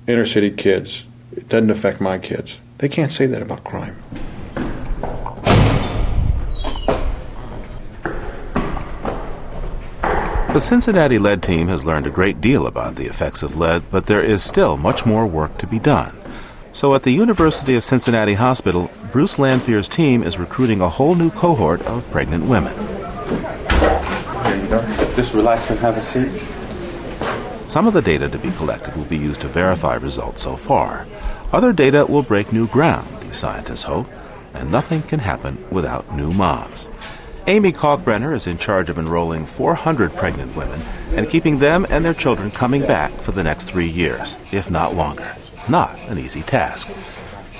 [0.06, 1.04] inner city kids.
[1.32, 2.60] It doesn't affect my kids.
[2.78, 4.00] They can't say that about crime.
[10.52, 14.06] The Cincinnati lead team has learned a great deal about the effects of lead, but
[14.06, 16.16] there is still much more work to be done.
[16.70, 21.32] So at the University of Cincinnati Hospital, Bruce Lanphear's team is recruiting a whole new
[21.32, 22.76] cohort of pregnant women.
[22.76, 25.14] There you go.
[25.16, 26.30] Just relax and have a seat.
[27.68, 31.08] Some of the data to be collected will be used to verify results so far.
[31.52, 34.06] Other data will break new ground, these scientists hope,
[34.54, 36.88] and nothing can happen without new moms.
[37.48, 40.80] Amy Kalkbrenner is in charge of enrolling 400 pregnant women
[41.16, 44.94] and keeping them and their children coming back for the next three years, if not
[44.94, 45.34] longer.
[45.68, 46.86] Not an easy task.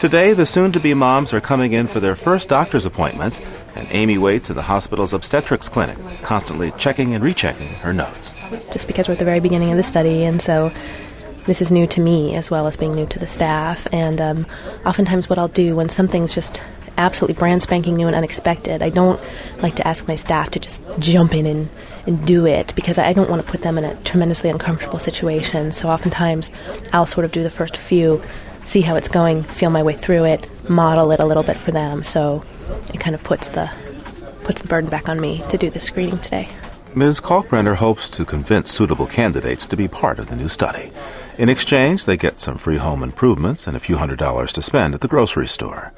[0.00, 3.38] Today, the soon to be moms are coming in for their first doctor's appointments,
[3.76, 8.32] and Amy waits at the hospital's obstetrics clinic, constantly checking and rechecking her notes.
[8.72, 10.72] Just because we're at the very beginning of the study, and so
[11.44, 13.86] this is new to me as well as being new to the staff.
[13.92, 14.46] And um,
[14.86, 16.62] oftentimes, what I'll do when something's just
[16.96, 18.80] absolutely brand spanking new and unexpected.
[18.80, 19.20] I don't
[19.58, 21.68] like to ask my staff to just jump in and,
[22.06, 25.72] and do it because I don't want to put them in a tremendously uncomfortable situation.
[25.72, 26.50] So oftentimes
[26.92, 28.22] I'll sort of do the first few,
[28.70, 31.72] see how it's going, feel my way through it, model it a little bit for
[31.72, 32.04] them.
[32.04, 32.44] So
[32.94, 33.68] it kind of puts the
[34.44, 36.48] puts the burden back on me to do the screening today.
[36.94, 37.20] Ms.
[37.20, 40.92] Kalkbrenner hopes to convince suitable candidates to be part of the new study.
[41.36, 44.94] In exchange, they get some free home improvements and a few hundred dollars to spend
[44.94, 45.92] at the grocery store.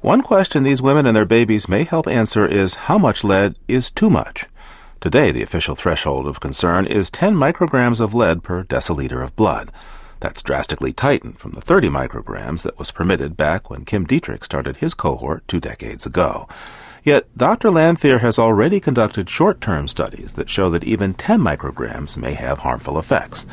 [0.00, 3.90] One question these women and their babies may help answer is how much lead is
[3.90, 4.46] too much?
[5.00, 9.70] Today, the official threshold of concern is 10 micrograms of lead per deciliter of blood.
[10.20, 14.76] That's drastically tightened from the 30 micrograms that was permitted back when Kim Dietrich started
[14.76, 16.46] his cohort two decades ago.
[17.02, 17.70] Yet, Dr.
[17.70, 22.58] Lanphear has already conducted short term studies that show that even 10 micrograms may have
[22.58, 23.46] harmful effects.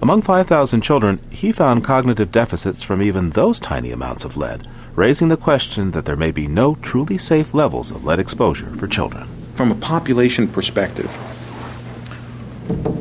[0.00, 5.28] Among 5,000 children, he found cognitive deficits from even those tiny amounts of lead, raising
[5.28, 9.28] the question that there may be no truly safe levels of lead exposure for children.
[9.54, 11.14] From a population perspective,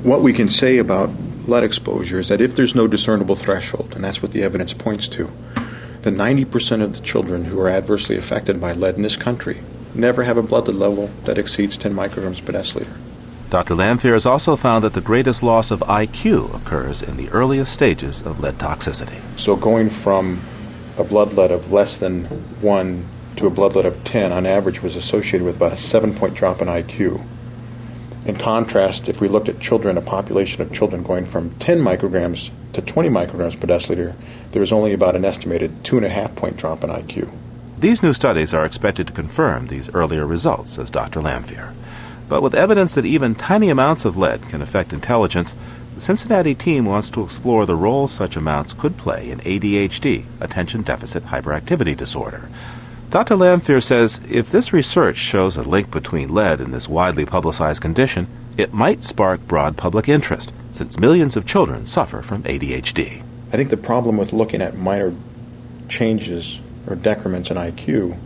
[0.04, 1.10] what we can say about
[1.48, 5.08] lead exposure is that if there's no discernible threshold, and that's what the evidence points
[5.10, 5.32] to,
[6.02, 9.62] then 90% of the children who are adversely affected by lead in this country
[9.94, 12.96] never have a blood lead level that exceeds 10 micrograms per deciliter.
[13.50, 13.76] Dr.
[13.76, 18.22] Lanphear has also found that the greatest loss of IQ occurs in the earliest stages
[18.22, 19.22] of lead toxicity.
[19.40, 20.42] So going from
[20.98, 22.26] a blood lead of less than
[22.62, 23.06] 1
[23.38, 26.36] to a blood lead of 10 on average was associated with about a 7 point
[26.36, 27.26] drop in IQ.
[28.26, 32.50] In contrast, if we looked at children, a population of children going from 10 micrograms
[32.74, 34.16] to 20 micrograms per deciliter,
[34.52, 37.32] there was only about an estimated 2.5 point drop in IQ.
[37.78, 41.22] These new studies are expected to confirm these earlier results, says Dr.
[41.22, 41.74] Lanphear.
[42.28, 45.54] But with evidence that even tiny amounts of lead can affect intelligence,
[45.94, 50.82] the Cincinnati team wants to explore the role such amounts could play in ADHD, attention
[50.82, 52.50] deficit hyperactivity disorder.
[53.12, 53.36] Dr.
[53.36, 58.28] Lanphear says if this research shows a link between lead and this widely publicized condition,
[58.58, 63.24] it might spark broad public interest, since millions of children suffer from ADHD.
[63.54, 65.14] I think the problem with looking at minor
[65.88, 68.18] changes or decrements in IQ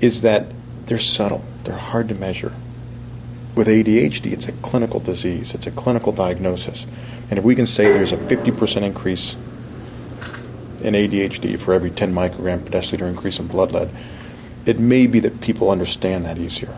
[0.00, 0.46] is that
[0.86, 2.52] they're subtle, they're hard to measure.
[3.54, 6.86] With ADHD, it's a clinical disease, it's a clinical diagnosis.
[7.30, 9.36] And if we can say there's a 50% increase
[10.82, 13.90] in ADHD for every 10 microgram per deciliter increase in blood lead,
[14.66, 16.76] it may be that people understand that easier.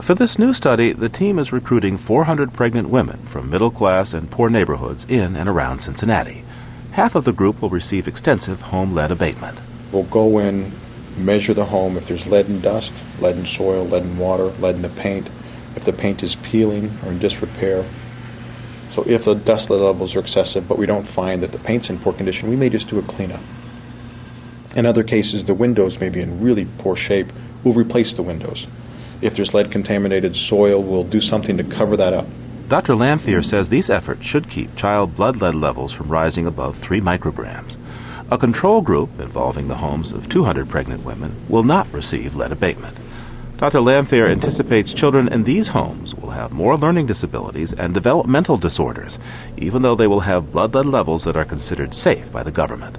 [0.00, 4.30] For this new study, the team is recruiting 400 pregnant women from middle class and
[4.30, 6.44] poor neighborhoods in and around Cincinnati.
[6.92, 9.58] Half of the group will receive extensive home lead abatement.
[9.92, 10.72] We'll go in,
[11.16, 14.76] measure the home if there's lead in dust, lead in soil, lead in water, lead
[14.76, 15.28] in the paint,
[15.76, 17.86] if the paint is peeling or in disrepair.
[18.92, 21.98] So if the dust levels are excessive, but we don't find that the paint's in
[21.98, 23.40] poor condition, we may just do a cleanup.
[24.76, 27.32] In other cases, the windows may be in really poor shape.
[27.64, 28.66] We'll replace the windows.
[29.22, 32.26] If there's lead contaminated soil, we'll do something to cover that up.
[32.68, 32.92] Dr.
[32.92, 37.78] Lanphear says these efforts should keep child blood lead levels from rising above 3 micrograms.
[38.30, 42.96] A control group involving the homes of 200 pregnant women will not receive lead abatement.
[43.62, 43.78] Dr.
[43.78, 49.20] Lanphear anticipates children in these homes will have more learning disabilities and developmental disorders,
[49.56, 52.98] even though they will have blood lead levels that are considered safe by the government.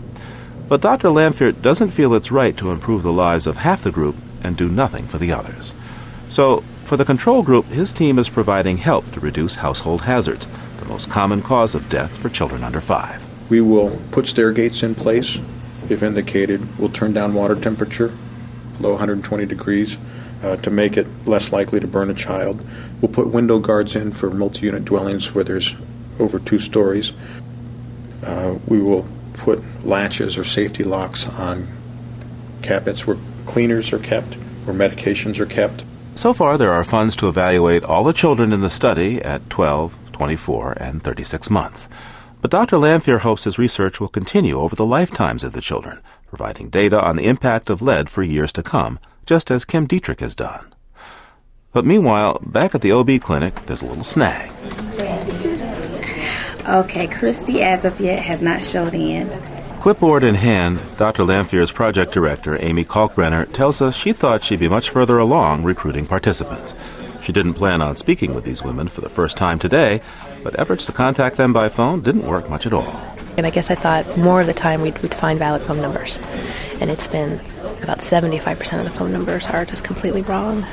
[0.70, 1.10] But Dr.
[1.10, 4.70] Lanphear doesn't feel it's right to improve the lives of half the group and do
[4.70, 5.74] nothing for the others.
[6.30, 10.48] So, for the control group, his team is providing help to reduce household hazards,
[10.78, 13.28] the most common cause of death for children under five.
[13.50, 15.42] We will put stair gates in place,
[15.90, 16.80] if indicated.
[16.80, 18.14] We'll turn down water temperature
[18.78, 19.98] below 120 degrees
[20.44, 22.62] uh, to make it less likely to burn a child.
[23.02, 25.76] We'll put window guards in for multi unit dwellings where there's
[26.20, 27.14] over two stories.
[28.24, 31.68] Uh, we will put latches or safety locks on
[32.62, 35.84] cabinets where cleaners are kept, where medications are kept.
[36.16, 39.98] So far, there are funds to evaluate all the children in the study at 12,
[40.12, 41.90] 24, and 36 months.
[42.42, 42.78] But Dr.
[42.78, 47.16] Lanphear hopes his research will continue over the lifetimes of the children, providing data on
[47.16, 50.74] the impact of lead for years to come just as Kim Dietrich has done.
[51.72, 54.52] But meanwhile, back at the OB clinic, there's a little snag.
[56.68, 59.30] Okay, Christy, as of yet, has not showed in.
[59.82, 61.24] Clipboard in hand, Dr.
[61.24, 66.06] Lanphear's project director, Amy Kalkbrenner, tells us she thought she'd be much further along recruiting
[66.06, 66.74] participants.
[67.22, 70.00] She didn't plan on speaking with these women for the first time today,
[70.44, 73.14] but efforts to contact them by phone didn't work much at all.
[73.36, 76.20] And I guess I thought more of the time we'd, we'd find valid phone numbers.
[76.80, 77.42] And it's been
[77.84, 80.66] about 75% of the phone numbers are just completely wrong.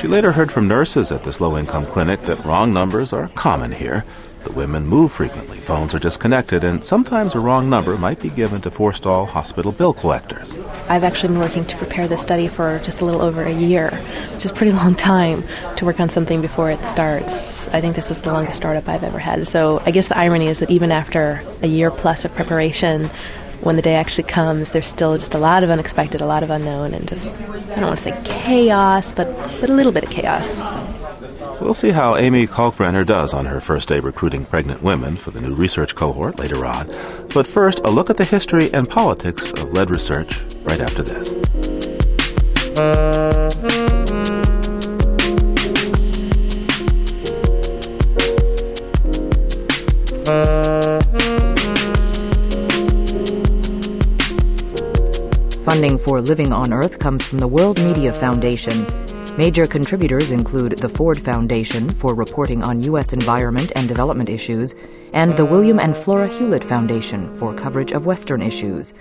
[0.00, 3.72] She later heard from nurses at this low income clinic that wrong numbers are common
[3.72, 4.04] here.
[4.44, 8.62] The women move frequently, phones are disconnected, and sometimes a wrong number might be given
[8.62, 10.56] to forestall hospital bill collectors.
[10.88, 13.90] I've actually been working to prepare this study for just a little over a year,
[14.32, 15.44] which is a pretty long time
[15.76, 17.68] to work on something before it starts.
[17.68, 19.46] I think this is the longest startup I've ever had.
[19.46, 23.10] So I guess the irony is that even after a year plus of preparation,
[23.62, 26.50] when the day actually comes, there's still just a lot of unexpected, a lot of
[26.50, 29.26] unknown, and just, I don't want to say chaos, but,
[29.60, 30.60] but a little bit of chaos.
[31.60, 35.42] We'll see how Amy Kalkbrenner does on her first day recruiting pregnant women for the
[35.42, 36.88] new research cohort later on.
[37.34, 41.34] But first, a look at the history and politics of lead research right after this.
[55.70, 58.84] Funding for Living on Earth comes from the World Media Foundation.
[59.38, 63.12] Major contributors include the Ford Foundation for reporting on U.S.
[63.12, 64.74] environment and development issues,
[65.12, 68.92] and the William and Flora Hewlett Foundation for coverage of Western issues.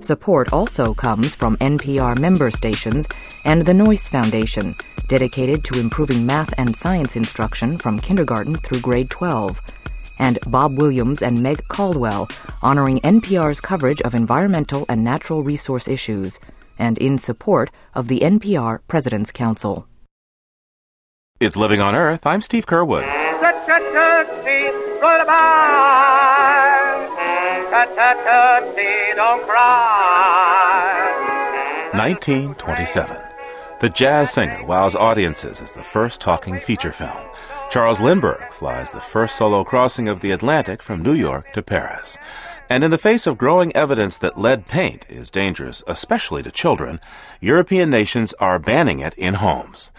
[0.00, 3.08] Support also comes from NPR member stations
[3.46, 4.76] and the Noyce Foundation,
[5.08, 9.58] dedicated to improving math and science instruction from kindergarten through grade 12
[10.20, 12.28] and Bob Williams and Meg Caldwell,
[12.62, 16.38] honoring NPR's coverage of environmental and natural resource issues,
[16.78, 19.88] and in support of the NPR President's Council.
[21.40, 22.26] It's Living on Earth.
[22.26, 23.06] I'm Steve Curwood.
[31.92, 33.16] 1927.
[33.80, 37.16] The Jazz Singer wows audiences as the first talking feature film.
[37.70, 42.18] Charles Lindbergh flies the first solo crossing of the Atlantic from New York to Paris.
[42.68, 46.98] And in the face of growing evidence that lead paint is dangerous, especially to children,
[47.40, 49.92] European nations are banning it in homes.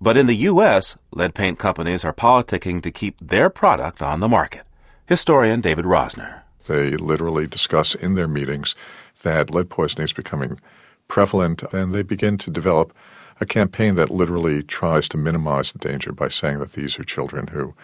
[0.00, 4.28] But in the U.S., lead paint companies are politicking to keep their product on the
[4.28, 4.62] market.
[5.06, 6.40] Historian David Rosner.
[6.66, 8.74] They literally discuss in their meetings
[9.22, 10.60] that lead poisoning is becoming
[11.08, 12.94] prevalent, and they begin to develop
[13.40, 17.48] a campaign that literally tries to minimize the danger by saying that these are children
[17.48, 17.74] who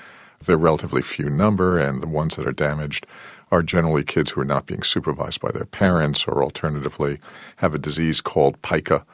[0.44, 3.06] they're relatively few number, and the ones that are damaged
[3.50, 7.18] are generally kids who are not being supervised by their parents, or alternatively
[7.56, 9.04] have a disease called pica,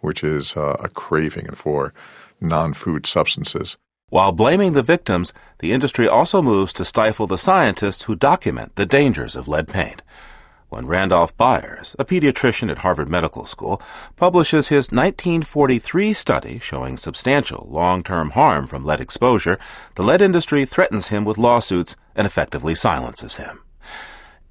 [0.00, 1.92] which is uh, a craving for
[2.40, 3.76] non food substances.
[4.08, 8.86] While blaming the victims, the industry also moves to stifle the scientists who document the
[8.86, 10.02] dangers of lead paint
[10.70, 13.82] when Randolph Byers, a pediatrician at Harvard Medical School,
[14.16, 19.58] publishes his 1943 study showing substantial long-term harm from lead exposure,
[19.96, 23.62] the lead industry threatens him with lawsuits and effectively silences him.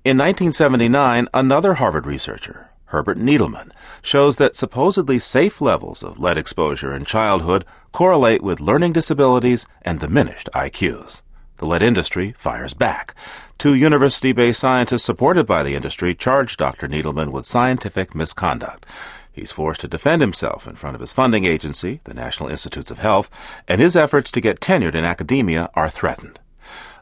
[0.03, 6.93] In 1979, another Harvard researcher, Herbert Needleman, shows that supposedly safe levels of lead exposure
[6.93, 11.21] in childhood correlate with learning disabilities and diminished IQs.
[11.57, 13.13] The lead industry fires back.
[13.59, 16.87] Two university based scientists supported by the industry charged Dr.
[16.87, 18.85] Needleman with scientific misconduct.
[19.33, 22.99] He's forced to defend himself in front of his funding agency, the National Institutes of
[22.99, 23.29] Health,
[23.67, 26.39] and his efforts to get tenured in academia are threatened.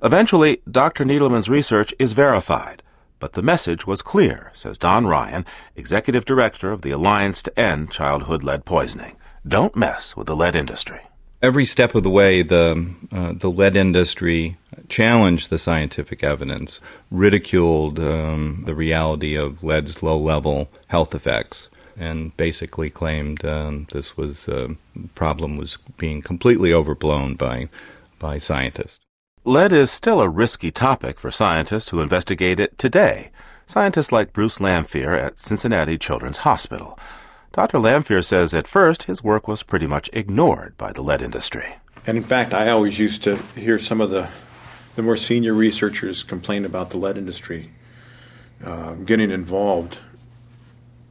[0.01, 1.05] Eventually, Dr.
[1.05, 2.81] Needleman's research is verified,
[3.19, 5.45] but the message was clear, says Don Ryan,
[5.75, 9.15] executive director of the Alliance to End Childhood Lead Poisoning.
[9.47, 11.01] Don't mess with the lead industry.
[11.41, 14.57] Every step of the way, the uh, the lead industry
[14.89, 16.81] challenged the scientific evidence,
[17.11, 21.69] ridiculed um, the reality of lead's low level health effects
[21.99, 24.69] and basically claimed um, this was uh,
[25.15, 27.69] problem was being completely overblown by
[28.19, 28.99] by scientists.
[29.43, 33.29] Lead is still a risky topic for scientists who investigate it today.
[33.65, 36.97] Scientists like Bruce Lanphear at Cincinnati Children's Hospital.
[37.57, 37.79] Dr.
[37.79, 41.77] Lanphear says at first his work was pretty much ignored by the lead industry.
[42.05, 44.29] And in fact, I always used to hear some of the,
[44.95, 47.71] the more senior researchers complain about the lead industry
[48.63, 49.97] uh, getting involved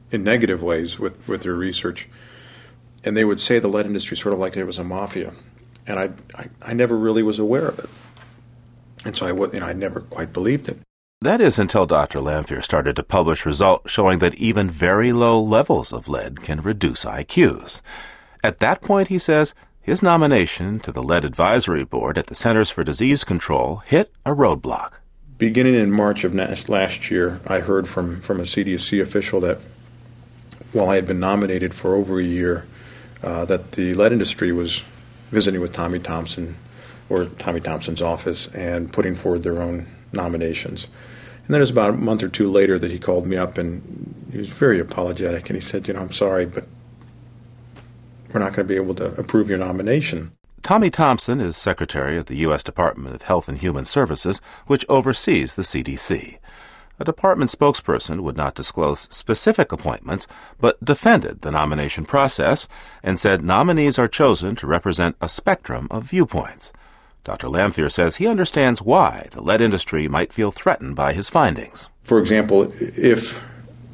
[0.09, 2.07] in negative ways with, with their research.
[3.03, 5.33] And they would say the lead industry sort of like there was a mafia.
[5.85, 7.89] And I, I, I never really was aware of it.
[9.03, 10.79] And so I, you know, I never quite believed it.
[11.19, 12.19] That is until Dr.
[12.19, 17.05] Lanphear started to publish results showing that even very low levels of lead can reduce
[17.05, 17.81] IQs.
[18.43, 22.69] At that point, he says, his nomination to the Lead Advisory Board at the Centers
[22.69, 24.99] for Disease Control hit a roadblock.
[25.39, 29.57] Beginning in March of last year, I heard from, from a CDC official that
[30.71, 32.67] while I had been nominated for over a year,
[33.23, 34.83] uh, that the lead industry was
[35.31, 36.57] visiting with Tommy Thompson
[37.09, 40.87] or Tommy Thompson's office and putting forward their own nominations.
[41.47, 43.57] And then it was about a month or two later that he called me up
[43.57, 46.65] and he was very apologetic and he said, You know, I'm sorry, but
[48.33, 50.33] we're not going to be able to approve your nomination.
[50.61, 52.63] Tommy Thompson is Secretary of the U.S.
[52.63, 56.37] Department of Health and Human Services, which oversees the CDC.
[56.99, 60.27] A department spokesperson would not disclose specific appointments,
[60.59, 62.67] but defended the nomination process
[63.01, 66.73] and said nominees are chosen to represent a spectrum of viewpoints.
[67.27, 67.49] Dr.
[67.49, 71.89] Lanphear says he understands why the lead industry might feel threatened by his findings.
[72.03, 73.45] For example, if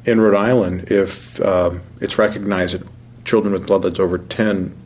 [0.04, 2.88] in Rhode Island, if uh, it's recognized that
[3.24, 4.76] children with blood leads over 10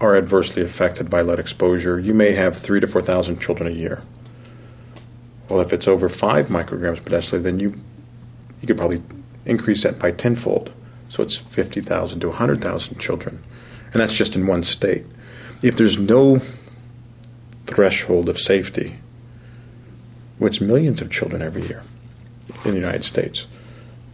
[0.00, 4.04] are adversely affected by lead exposure, you may have three to 4,000 children a year.
[5.48, 7.80] Well, if it's over five micrograms per deciliter, then you
[8.60, 9.02] you could probably
[9.46, 10.72] increase that by tenfold.
[11.08, 13.42] So it's 50,000 to 100,000 children.
[13.92, 15.04] And that's just in one state.
[15.60, 16.40] If there's no
[17.68, 18.98] threshold of safety,
[20.38, 21.84] which millions of children every year
[22.64, 23.46] in the United States,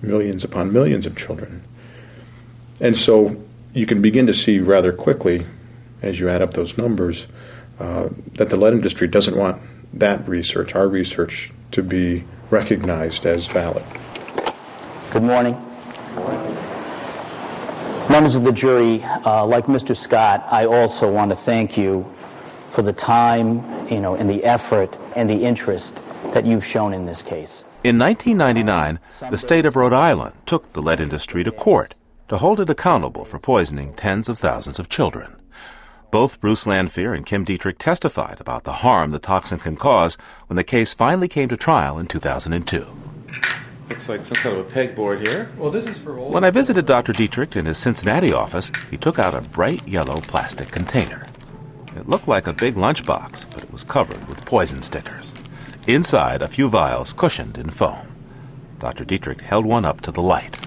[0.02, 1.62] millions upon millions of children.
[2.80, 3.42] And so
[3.72, 5.46] you can begin to see rather quickly,
[6.02, 7.26] as you add up those numbers,
[7.78, 9.62] uh, that the lead industry doesn't want
[9.94, 13.84] that research, our research, to be recognized as valid.
[15.11, 15.55] Good morning.
[18.11, 19.96] Members of the jury, uh, like Mr.
[19.96, 22.13] Scott, I also want to thank you
[22.75, 26.01] for the time, you know, and the effort and the interest
[26.33, 27.64] that you've shown in this case.
[27.85, 28.99] In 1999,
[29.31, 31.95] the state of Rhode Island took the lead industry to court
[32.29, 35.37] to hold it accountable for poisoning tens of thousands of children.
[36.11, 40.16] Both Bruce Lanphear and Kim Dietrich testified about the harm the toxin can cause
[40.49, 42.87] when the case finally came to trial in 2002.
[43.89, 45.51] Looks like some kind of a pegboard here.
[45.59, 46.33] Well, this is for old.
[46.33, 47.12] When I visited Dr.
[47.12, 51.27] Dietrich in his Cincinnati office, he took out a bright yellow plastic container.
[51.97, 55.32] It looked like a big lunchbox, but it was covered with poison stickers.
[55.86, 58.09] Inside, a few vials cushioned in foam.
[58.80, 59.05] Dr.
[59.05, 60.59] Dietrich held one up to the light.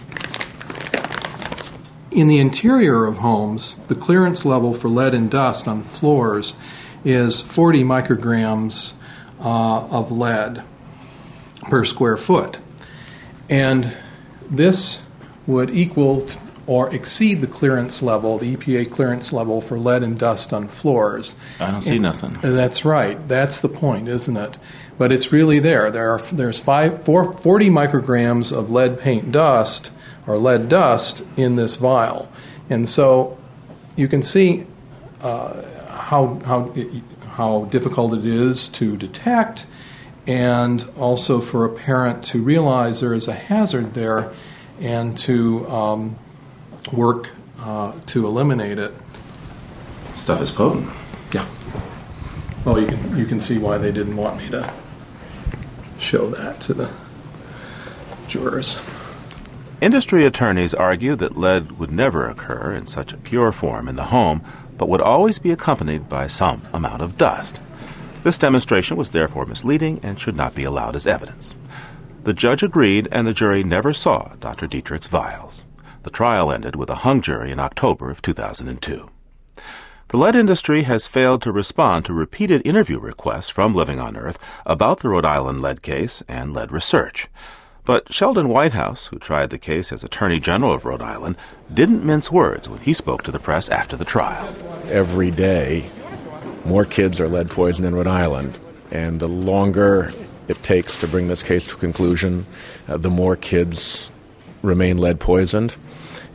[2.11, 6.55] In the interior of homes, the clearance level for lead and dust on floors
[7.03, 8.93] is 40 micrograms
[9.39, 10.63] uh, of lead
[11.63, 12.57] per square foot.
[13.49, 13.95] And
[14.49, 15.01] this
[15.45, 16.25] would equal
[16.67, 21.37] or exceed the clearance level, the EPA clearance level for lead and dust on floors.
[21.61, 22.37] I don't see and nothing.
[22.41, 23.25] That's right.
[23.27, 24.57] That's the point, isn't it?
[24.97, 25.89] But it's really there.
[25.89, 29.91] There are there's five, four, 40 micrograms of lead paint dust
[30.27, 32.29] or lead dust in this vial,
[32.69, 33.37] and so
[33.95, 34.65] you can see
[35.21, 36.73] uh, how how
[37.29, 39.65] how difficult it is to detect,
[40.25, 44.33] and also for a parent to realize there is a hazard there,
[44.81, 46.17] and to um,
[46.93, 47.29] work
[47.59, 48.93] uh, to eliminate it.
[50.15, 50.89] Stuff is potent.
[51.31, 51.47] Yeah.
[52.65, 54.73] Well, you can you can see why they didn't want me to
[55.99, 56.91] show that to the
[58.27, 58.81] jurors.
[59.79, 64.05] Industry attorneys argue that lead would never occur in such a pure form in the
[64.05, 64.41] home,
[64.77, 67.59] but would always be accompanied by some amount of dust.
[68.23, 71.55] This demonstration was therefore misleading and should not be allowed as evidence.
[72.23, 74.67] The judge agreed, and the jury never saw Dr.
[74.67, 75.63] Dietrich's vials.
[76.07, 79.09] The trial ended with a hung jury in October of 2002.
[80.07, 84.39] The lead industry has failed to respond to repeated interview requests from Living on Earth
[84.65, 87.27] about the Rhode Island lead case and lead research.
[87.83, 91.35] But Sheldon Whitehouse, who tried the case as Attorney General of Rhode Island,
[91.73, 94.47] didn't mince words when he spoke to the press after the trial.
[94.85, 95.89] Every day,
[96.63, 98.57] more kids are lead poisoned in Rhode Island,
[98.91, 100.13] and the longer
[100.47, 102.45] it takes to bring this case to conclusion,
[102.87, 104.09] uh, the more kids
[104.61, 105.75] remain lead poisoned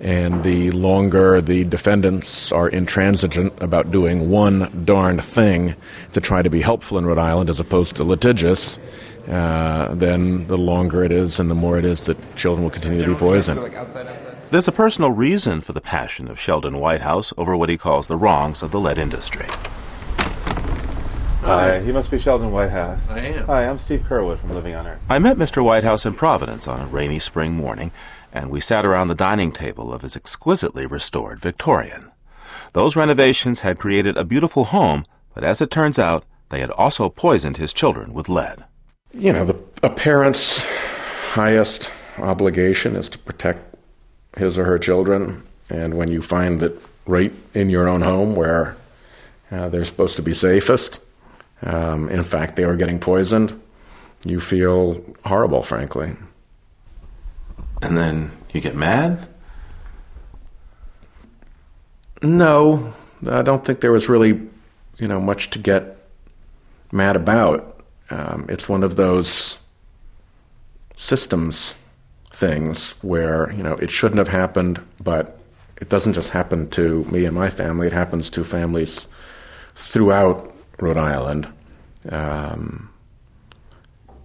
[0.02, 5.76] and the longer the defendants are intransigent about doing one darn thing
[6.12, 8.80] to try to be helpful in Rhode Island as opposed to litigious,
[9.28, 13.04] uh, then the longer it is and the more it is that children will continue
[13.04, 13.60] to be poisoned.
[14.50, 18.16] There's a personal reason for the passion of Sheldon Whitehouse over what he calls the
[18.16, 19.46] wrongs of the lead industry.
[21.42, 23.08] Hi, you must be Sheldon Whitehouse.
[23.08, 23.46] I am.
[23.46, 25.00] Hi, I'm Steve Curwood from Living on Earth.
[25.08, 25.62] I met Mr.
[25.62, 27.90] Whitehouse in Providence on a rainy spring morning,
[28.32, 32.12] and we sat around the dining table of his exquisitely restored Victorian.
[32.74, 37.08] Those renovations had created a beautiful home, but as it turns out, they had also
[37.08, 38.64] poisoned his children with lead.
[39.12, 40.64] You know, the, a parent's
[41.32, 43.74] highest obligation is to protect
[44.36, 48.76] his or her children, and when you find that right in your own home where
[49.50, 51.00] uh, they're supposed to be safest,
[51.62, 53.60] um, in fact, they were getting poisoned,
[54.24, 56.12] you feel horrible, frankly.
[57.80, 59.28] And then you get mad?
[62.22, 62.94] No,
[63.28, 64.40] I don't think there was really,
[64.98, 65.98] you know, much to get
[66.92, 67.80] mad about.
[68.10, 69.58] Um, it's one of those
[70.96, 71.74] systems
[72.30, 75.38] things where you know it shouldn't have happened, but
[75.80, 77.86] it doesn't just happen to me and my family.
[77.86, 79.06] It happens to families
[79.74, 81.48] throughout Rhode Island.
[82.08, 82.90] Um,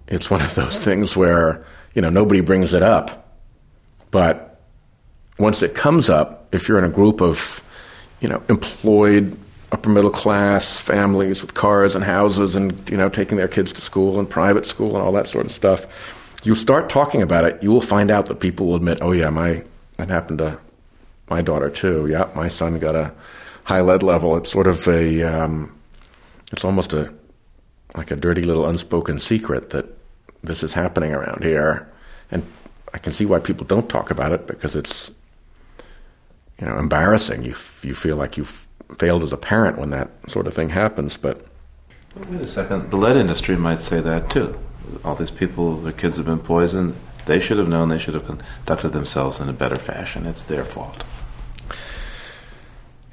[0.08, 3.36] it's one of those things where you know nobody brings it up,
[4.12, 4.62] but
[5.38, 7.64] once it comes up, if you're in a group of
[8.22, 9.38] you know employed
[9.72, 13.82] upper middle class families with cars and houses and you know taking their kids to
[13.82, 15.86] school and private school and all that sort of stuff,
[16.44, 19.30] you start talking about it, you will find out that people will admit, "Oh yeah,
[19.30, 19.64] my
[19.98, 20.58] that happened to
[21.30, 22.08] my daughter too.
[22.08, 23.12] Yeah, my son got a
[23.66, 25.77] high lead level." It's sort of a um,
[26.52, 27.14] it's almost a
[27.96, 29.86] like a dirty little unspoken secret that
[30.44, 31.92] this is happening around here,
[32.32, 32.46] and
[32.94, 35.12] I can see why people don't talk about it because it's
[36.60, 37.44] you know embarrassing.
[37.44, 38.66] You you feel like you've
[38.98, 41.46] failed as a parent when that sort of thing happens, but.
[42.30, 42.90] Wait a second.
[42.90, 44.58] The lead industry might say that too.
[45.04, 46.96] All these people, their kids have been poisoned.
[47.26, 47.90] They should have known.
[47.90, 50.26] They should have conducted themselves in a better fashion.
[50.26, 51.04] It's their fault.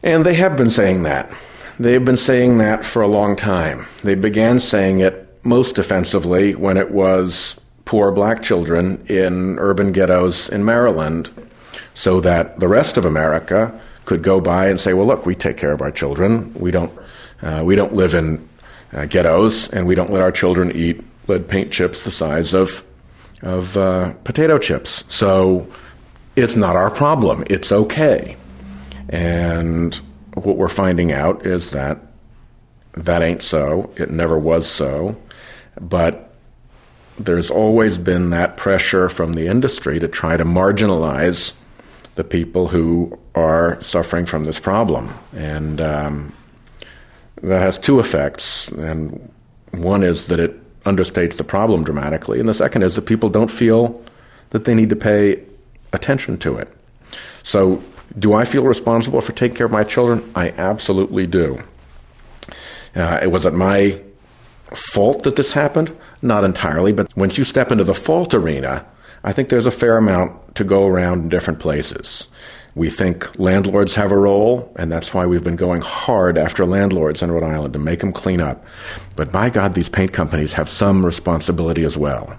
[0.03, 1.30] And they have been saying that.
[1.78, 3.86] They've been saying that for a long time.
[4.02, 10.48] They began saying it most offensively when it was poor black children in urban ghettos
[10.48, 11.30] in Maryland,
[11.94, 15.56] so that the rest of America could go by and say, "Well, look, we take
[15.56, 16.52] care of our children.
[16.54, 16.92] We don't,
[17.42, 18.48] uh, we don't live in
[18.92, 22.82] uh, ghettos, and we don't let our children eat lead paint chips the size of
[23.42, 25.04] of uh, potato chips.
[25.08, 25.66] So
[26.36, 27.44] it's not our problem.
[27.50, 28.36] It's okay."
[29.08, 30.00] And
[30.35, 31.99] what we're finding out is that
[32.93, 33.91] that ain't so.
[33.97, 35.16] It never was so.
[35.80, 36.32] But
[37.18, 41.55] there's always been that pressure from the industry to try to marginalize
[42.16, 45.12] the people who are suffering from this problem.
[45.37, 46.35] And um,
[47.43, 48.68] that has two effects.
[48.68, 49.32] And
[49.72, 52.39] one is that it understates the problem dramatically.
[52.41, 54.01] And the second is that people don't feel
[54.51, 55.43] that they need to pay
[55.93, 56.72] attention to it.
[57.43, 57.82] So
[58.18, 60.30] do I feel responsible for taking care of my children?
[60.34, 61.62] I absolutely do.
[62.94, 64.00] Uh, it was it my
[64.72, 65.96] fault that this happened?
[66.22, 68.86] Not entirely, but once you step into the fault arena,
[69.24, 72.28] I think there's a fair amount to go around in different places.
[72.76, 77.22] We think landlords have a role, and that's why we've been going hard after landlords
[77.22, 78.64] in Rhode Island to make them clean up.
[79.14, 82.36] But by God, these paint companies have some responsibility as well.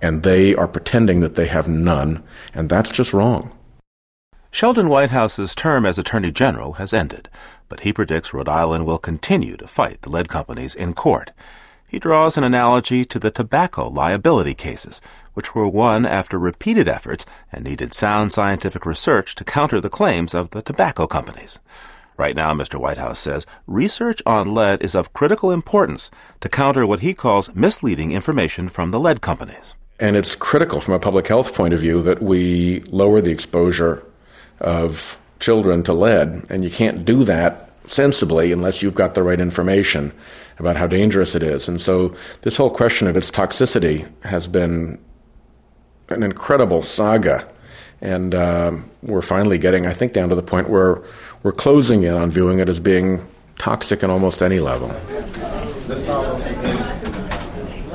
[0.00, 3.52] And they are pretending that they have none, and that's just wrong.
[4.54, 7.28] Sheldon Whitehouse's term as Attorney General has ended,
[7.68, 11.32] but he predicts Rhode Island will continue to fight the lead companies in court.
[11.88, 15.00] He draws an analogy to the tobacco liability cases,
[15.32, 20.36] which were won after repeated efforts and needed sound scientific research to counter the claims
[20.36, 21.58] of the tobacco companies.
[22.16, 22.78] Right now, Mr.
[22.78, 28.12] Whitehouse says research on lead is of critical importance to counter what he calls misleading
[28.12, 29.74] information from the lead companies.
[29.98, 34.06] And it's critical from a public health point of view that we lower the exposure
[34.64, 39.40] of children to lead, and you can't do that sensibly unless you've got the right
[39.40, 40.12] information
[40.58, 41.68] about how dangerous it is.
[41.68, 44.98] And so this whole question of its toxicity has been
[46.08, 47.46] an incredible saga.
[48.00, 51.02] And um, we're finally getting, I think, down to the point where
[51.42, 53.26] we're closing in on viewing it as being
[53.58, 54.88] toxic on almost any level.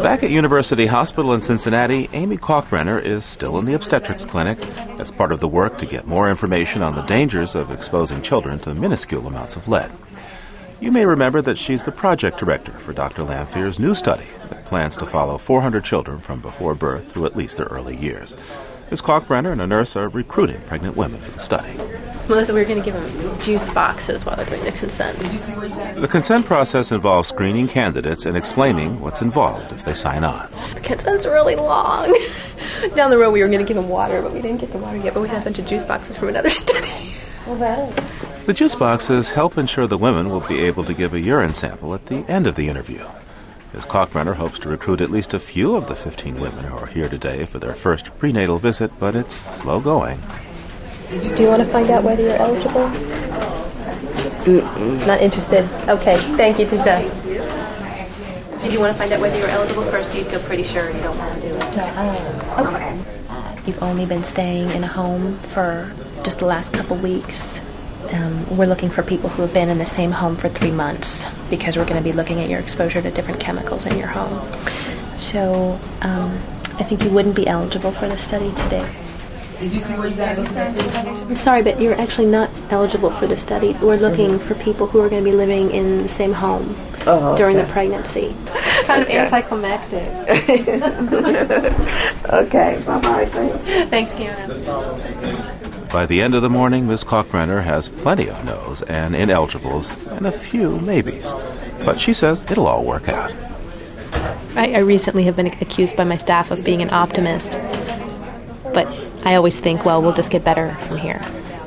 [0.02, 4.58] Back at University Hospital in Cincinnati, Amy Kalkbrenner is still in the obstetrics clinic
[4.98, 8.60] as part of the work to get more information on the dangers of exposing children
[8.60, 9.92] to minuscule amounts of lead.
[10.80, 13.24] You may remember that she's the project director for Dr.
[13.24, 17.58] Lanphear's new study that plans to follow 400 children from before birth through at least
[17.58, 18.38] their early years.
[18.90, 19.02] Ms.
[19.04, 21.78] Kalkbrenner and a nurse are recruiting pregnant women for the study.
[22.28, 25.32] Melissa, we are going to give them juice boxes while they're doing the consents.
[26.00, 30.50] The consent process involves screening candidates and explaining what's involved if they sign on.
[30.76, 32.06] The consent's really long.
[32.96, 34.78] Down the road, we were going to give them water, but we didn't get the
[34.78, 35.14] water yet.
[35.14, 36.88] But we had a bunch of juice boxes from another study.
[37.48, 37.92] Well,
[38.46, 41.96] The juice boxes help ensure the women will be able to give a urine sample
[41.96, 43.06] at the end of the interview.
[43.74, 43.86] Ms.
[43.86, 47.08] Kalkbrenner hopes to recruit at least a few of the 15 women who are here
[47.08, 50.20] today for their first prenatal visit, but it's slow going.
[51.10, 52.90] Do you want to find out whether you're eligible?
[55.06, 55.70] Not interested.
[55.88, 57.02] Okay, thank you, Tisha.
[58.62, 60.12] Did you want to find out whether you're eligible first?
[60.12, 61.60] Do you feel pretty sure you don't want to do it?
[61.76, 63.00] No, Okay.
[63.30, 65.92] Uh, you've only been staying in a home for
[66.24, 67.62] just the last couple weeks.
[68.14, 71.26] Um, we're looking for people who have been in the same home for three months
[71.50, 74.42] because we're going to be looking at your exposure to different chemicals in your home.
[75.14, 76.32] So um,
[76.80, 78.88] I think you wouldn't be eligible for the study today.
[79.60, 83.38] Did you see what you got I'm sorry, but you're actually not eligible for the
[83.38, 83.74] study.
[83.82, 87.36] We're looking for people who are going to be living in the same home Oh,
[87.36, 88.34] during the pregnancy.
[88.86, 89.18] Kind of Okay.
[89.20, 90.08] anticlimactic.
[92.30, 93.26] okay, bye bye.
[93.90, 94.48] Thanks, Kiana.
[95.92, 97.04] By the end of the morning, Ms.
[97.04, 101.34] Kalkbrenner has plenty of no's and ineligibles and a few maybes.
[101.84, 103.34] But she says it'll all work out.
[104.56, 107.54] I, I recently have been accused by my staff of being an optimist,
[108.72, 108.86] but
[109.26, 111.26] I always think, well, we'll just get better from here.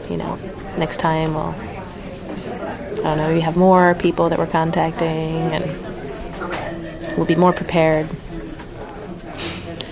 [0.08, 0.36] You know,
[0.78, 7.26] next time we'll, I don't know, maybe have more people that we're contacting and we'll
[7.26, 8.08] be more prepared.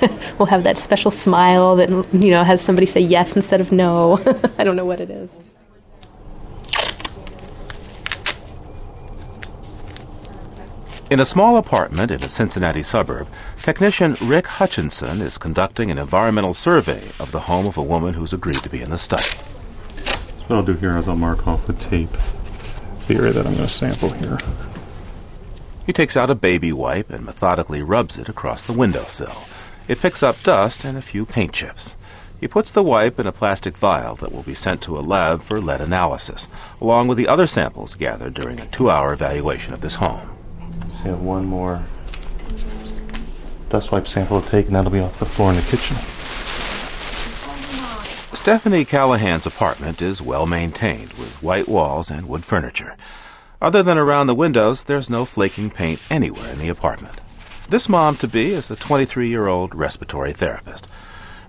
[0.39, 4.19] we'll have that special smile that, you know, has somebody say yes instead of no.
[4.59, 5.39] I don't know what it is.
[11.11, 13.27] In a small apartment in a Cincinnati suburb,
[13.65, 18.33] technician Rick Hutchinson is conducting an environmental survey of the home of a woman who's
[18.33, 19.25] agreed to be in the study.
[19.25, 20.15] So
[20.47, 22.11] what I'll do here is I'll mark off with tape
[23.09, 24.39] the area that I'm going to sample here.
[25.85, 29.35] He takes out a baby wipe and methodically rubs it across the windowsill.
[29.91, 31.97] It picks up dust and a few paint chips.
[32.39, 35.43] He puts the wipe in a plastic vial that will be sent to a lab
[35.43, 36.47] for lead analysis,
[36.81, 40.31] along with the other samples gathered during a two hour evaluation of this home.
[40.71, 41.83] So you have one more
[43.69, 45.97] dust wipe sample to take, and that'll be off the floor in the kitchen.
[48.33, 52.97] Stephanie Callahan's apartment is well maintained with white walls and wood furniture.
[53.61, 57.21] Other than around the windows, there's no flaking paint anywhere in the apartment.
[57.71, 60.89] This mom to be is a 23 year old respiratory therapist.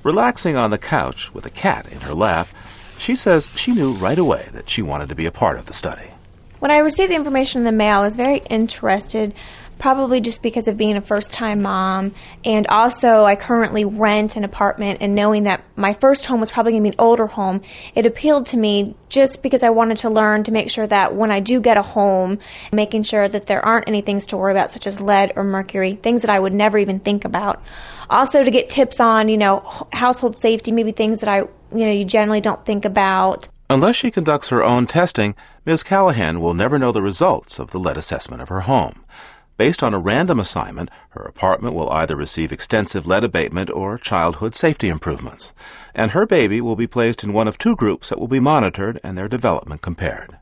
[0.04, 2.48] Relaxing on the couch with a cat in her lap,
[3.00, 5.74] she says she knew right away that she wanted to be a part of the
[5.74, 6.12] study.
[6.60, 9.34] When I received the information in the mail, I was very interested,
[9.82, 12.14] probably just because of being a first time mom.
[12.46, 16.74] And also, I currently rent an apartment, and knowing that my first home was probably
[16.74, 17.62] going to be an older home,
[17.96, 21.32] it appealed to me just because I wanted to learn to make sure that when
[21.32, 22.38] I do get a home,
[22.72, 25.94] making sure that there aren't any things to worry about, such as lead or mercury,
[25.94, 27.60] things that I would never even think about.
[28.08, 31.92] Also, to get tips on, you know, household safety, maybe things that I, you know,
[31.92, 33.50] you generally don't think about.
[33.68, 35.34] Unless she conducts her own testing,
[35.66, 35.82] Ms.
[35.82, 39.06] Callahan will never know the results of the lead assessment of her home.
[39.62, 44.56] Based on a random assignment, her apartment will either receive extensive lead abatement or childhood
[44.56, 45.54] safety improvements.
[45.94, 49.00] And her baby will be placed in one of two groups that will be monitored
[49.04, 50.40] and their development compared.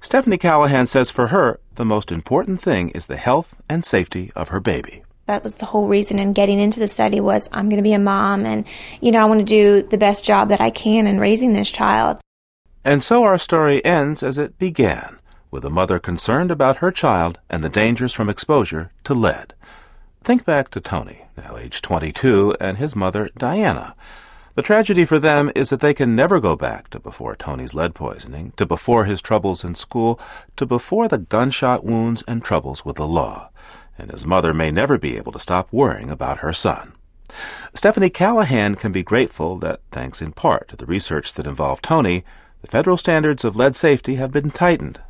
[0.00, 4.50] Stephanie Callahan says for her, the most important thing is the health and safety of
[4.50, 5.02] her baby.
[5.26, 7.94] that was the whole reason in getting into the study was I'm going to be
[7.94, 8.64] a mom and
[9.00, 11.72] you know I want to do the best job that I can in raising this
[11.72, 12.18] child.
[12.84, 15.18] And so our story ends as it began,
[15.52, 19.54] with a mother concerned about her child and the dangers from exposure to lead.
[20.24, 23.94] Think back to Tony, now age 22, and his mother, Diana.
[24.54, 27.94] The tragedy for them is that they can never go back to before Tony's lead
[27.94, 30.18] poisoning, to before his troubles in school,
[30.56, 33.50] to before the gunshot wounds and troubles with the law.
[33.98, 36.94] And his mother may never be able to stop worrying about her son.
[37.74, 42.24] Stephanie Callahan can be grateful that, thanks in part to the research that involved Tony,
[42.62, 45.00] the federal standards of lead safety have been tightened,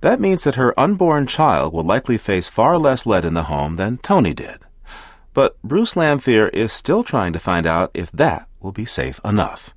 [0.00, 3.76] That means that her unborn child will likely face far less lead in the home
[3.76, 4.60] than Tony did.
[5.34, 9.74] But Bruce Lanphear is still trying to find out if that will be safe enough.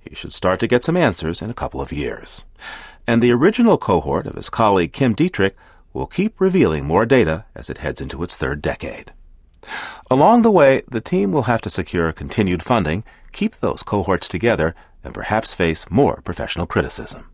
[0.00, 2.44] He should start to get some answers in a couple of years.
[3.06, 5.56] And the original cohort of his colleague Kim Dietrich
[5.92, 9.12] will keep revealing more data as it heads into its third decade.
[10.10, 14.74] Along the way, the team will have to secure continued funding, keep those cohorts together,
[15.02, 17.30] and perhaps face more professional criticism.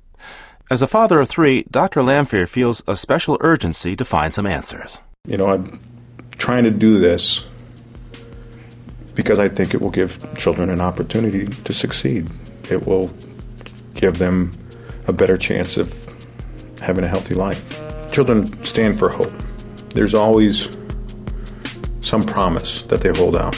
[0.73, 2.01] As a father of three, Dr.
[2.01, 5.01] Lanphear feels a special urgency to find some answers.
[5.27, 5.81] You know, I'm
[6.39, 7.45] trying to do this
[9.17, 12.31] because I think it will give children an opportunity to succeed.
[12.71, 13.11] It will
[13.95, 14.53] give them
[15.09, 15.93] a better chance of
[16.81, 17.61] having a healthy life.
[18.13, 19.33] Children stand for hope.
[19.95, 20.69] There's always
[21.99, 23.57] some promise that they hold out.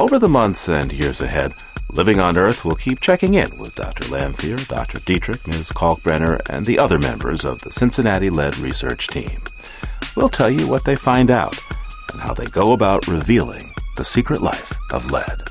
[0.00, 1.54] Over the months and years ahead,
[1.92, 4.04] Living on Earth will keep checking in with Dr.
[4.06, 4.98] Lanphear, Dr.
[4.98, 5.70] Dietrich, Ms.
[5.70, 9.40] Kalkbrenner, and the other members of the Cincinnati lead research team.
[10.16, 11.56] We'll tell you what they find out
[12.12, 15.44] and how they go about revealing the secret life of lead.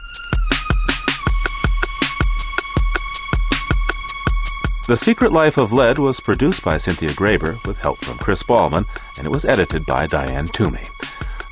[4.89, 8.85] The Secret Life of Lead was produced by Cynthia Graber with help from Chris Ballman,
[9.17, 10.83] and it was edited by Diane Toomey.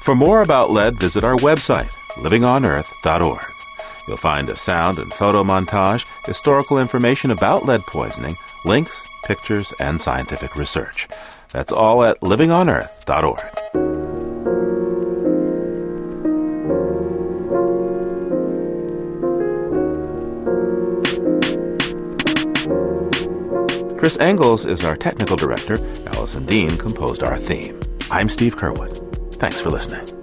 [0.01, 3.45] For more about lead, visit our website, livingonearth.org.
[4.07, 8.35] You'll find a sound and photo montage, historical information about lead poisoning,
[8.65, 11.07] links, pictures, and scientific research.
[11.51, 13.71] That's all at livingonearth.org.
[24.01, 25.77] Chris Engels is our technical director.
[26.07, 27.79] Allison Dean composed our theme.
[28.09, 29.35] I'm Steve Curwood.
[29.35, 30.20] Thanks for listening.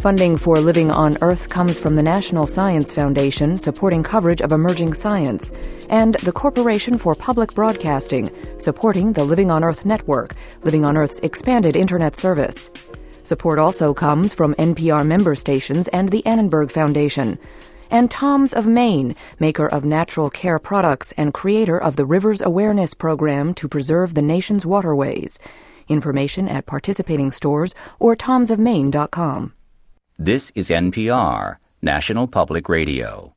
[0.00, 4.94] Funding for Living on Earth comes from the National Science Foundation, supporting coverage of emerging
[4.94, 5.50] science,
[5.90, 11.18] and the Corporation for Public Broadcasting, supporting the Living on Earth network, Living on Earth's
[11.20, 12.70] expanded Internet service.
[13.24, 17.36] Support also comes from NPR member stations and the Annenberg Foundation
[17.90, 22.94] and Tom's of Maine, maker of natural care products and creator of the Rivers Awareness
[22.94, 25.38] Program to preserve the nation's waterways.
[25.88, 29.54] Information at participating stores or tomsofmaine.com.
[30.20, 33.34] This is NPR, National Public Radio.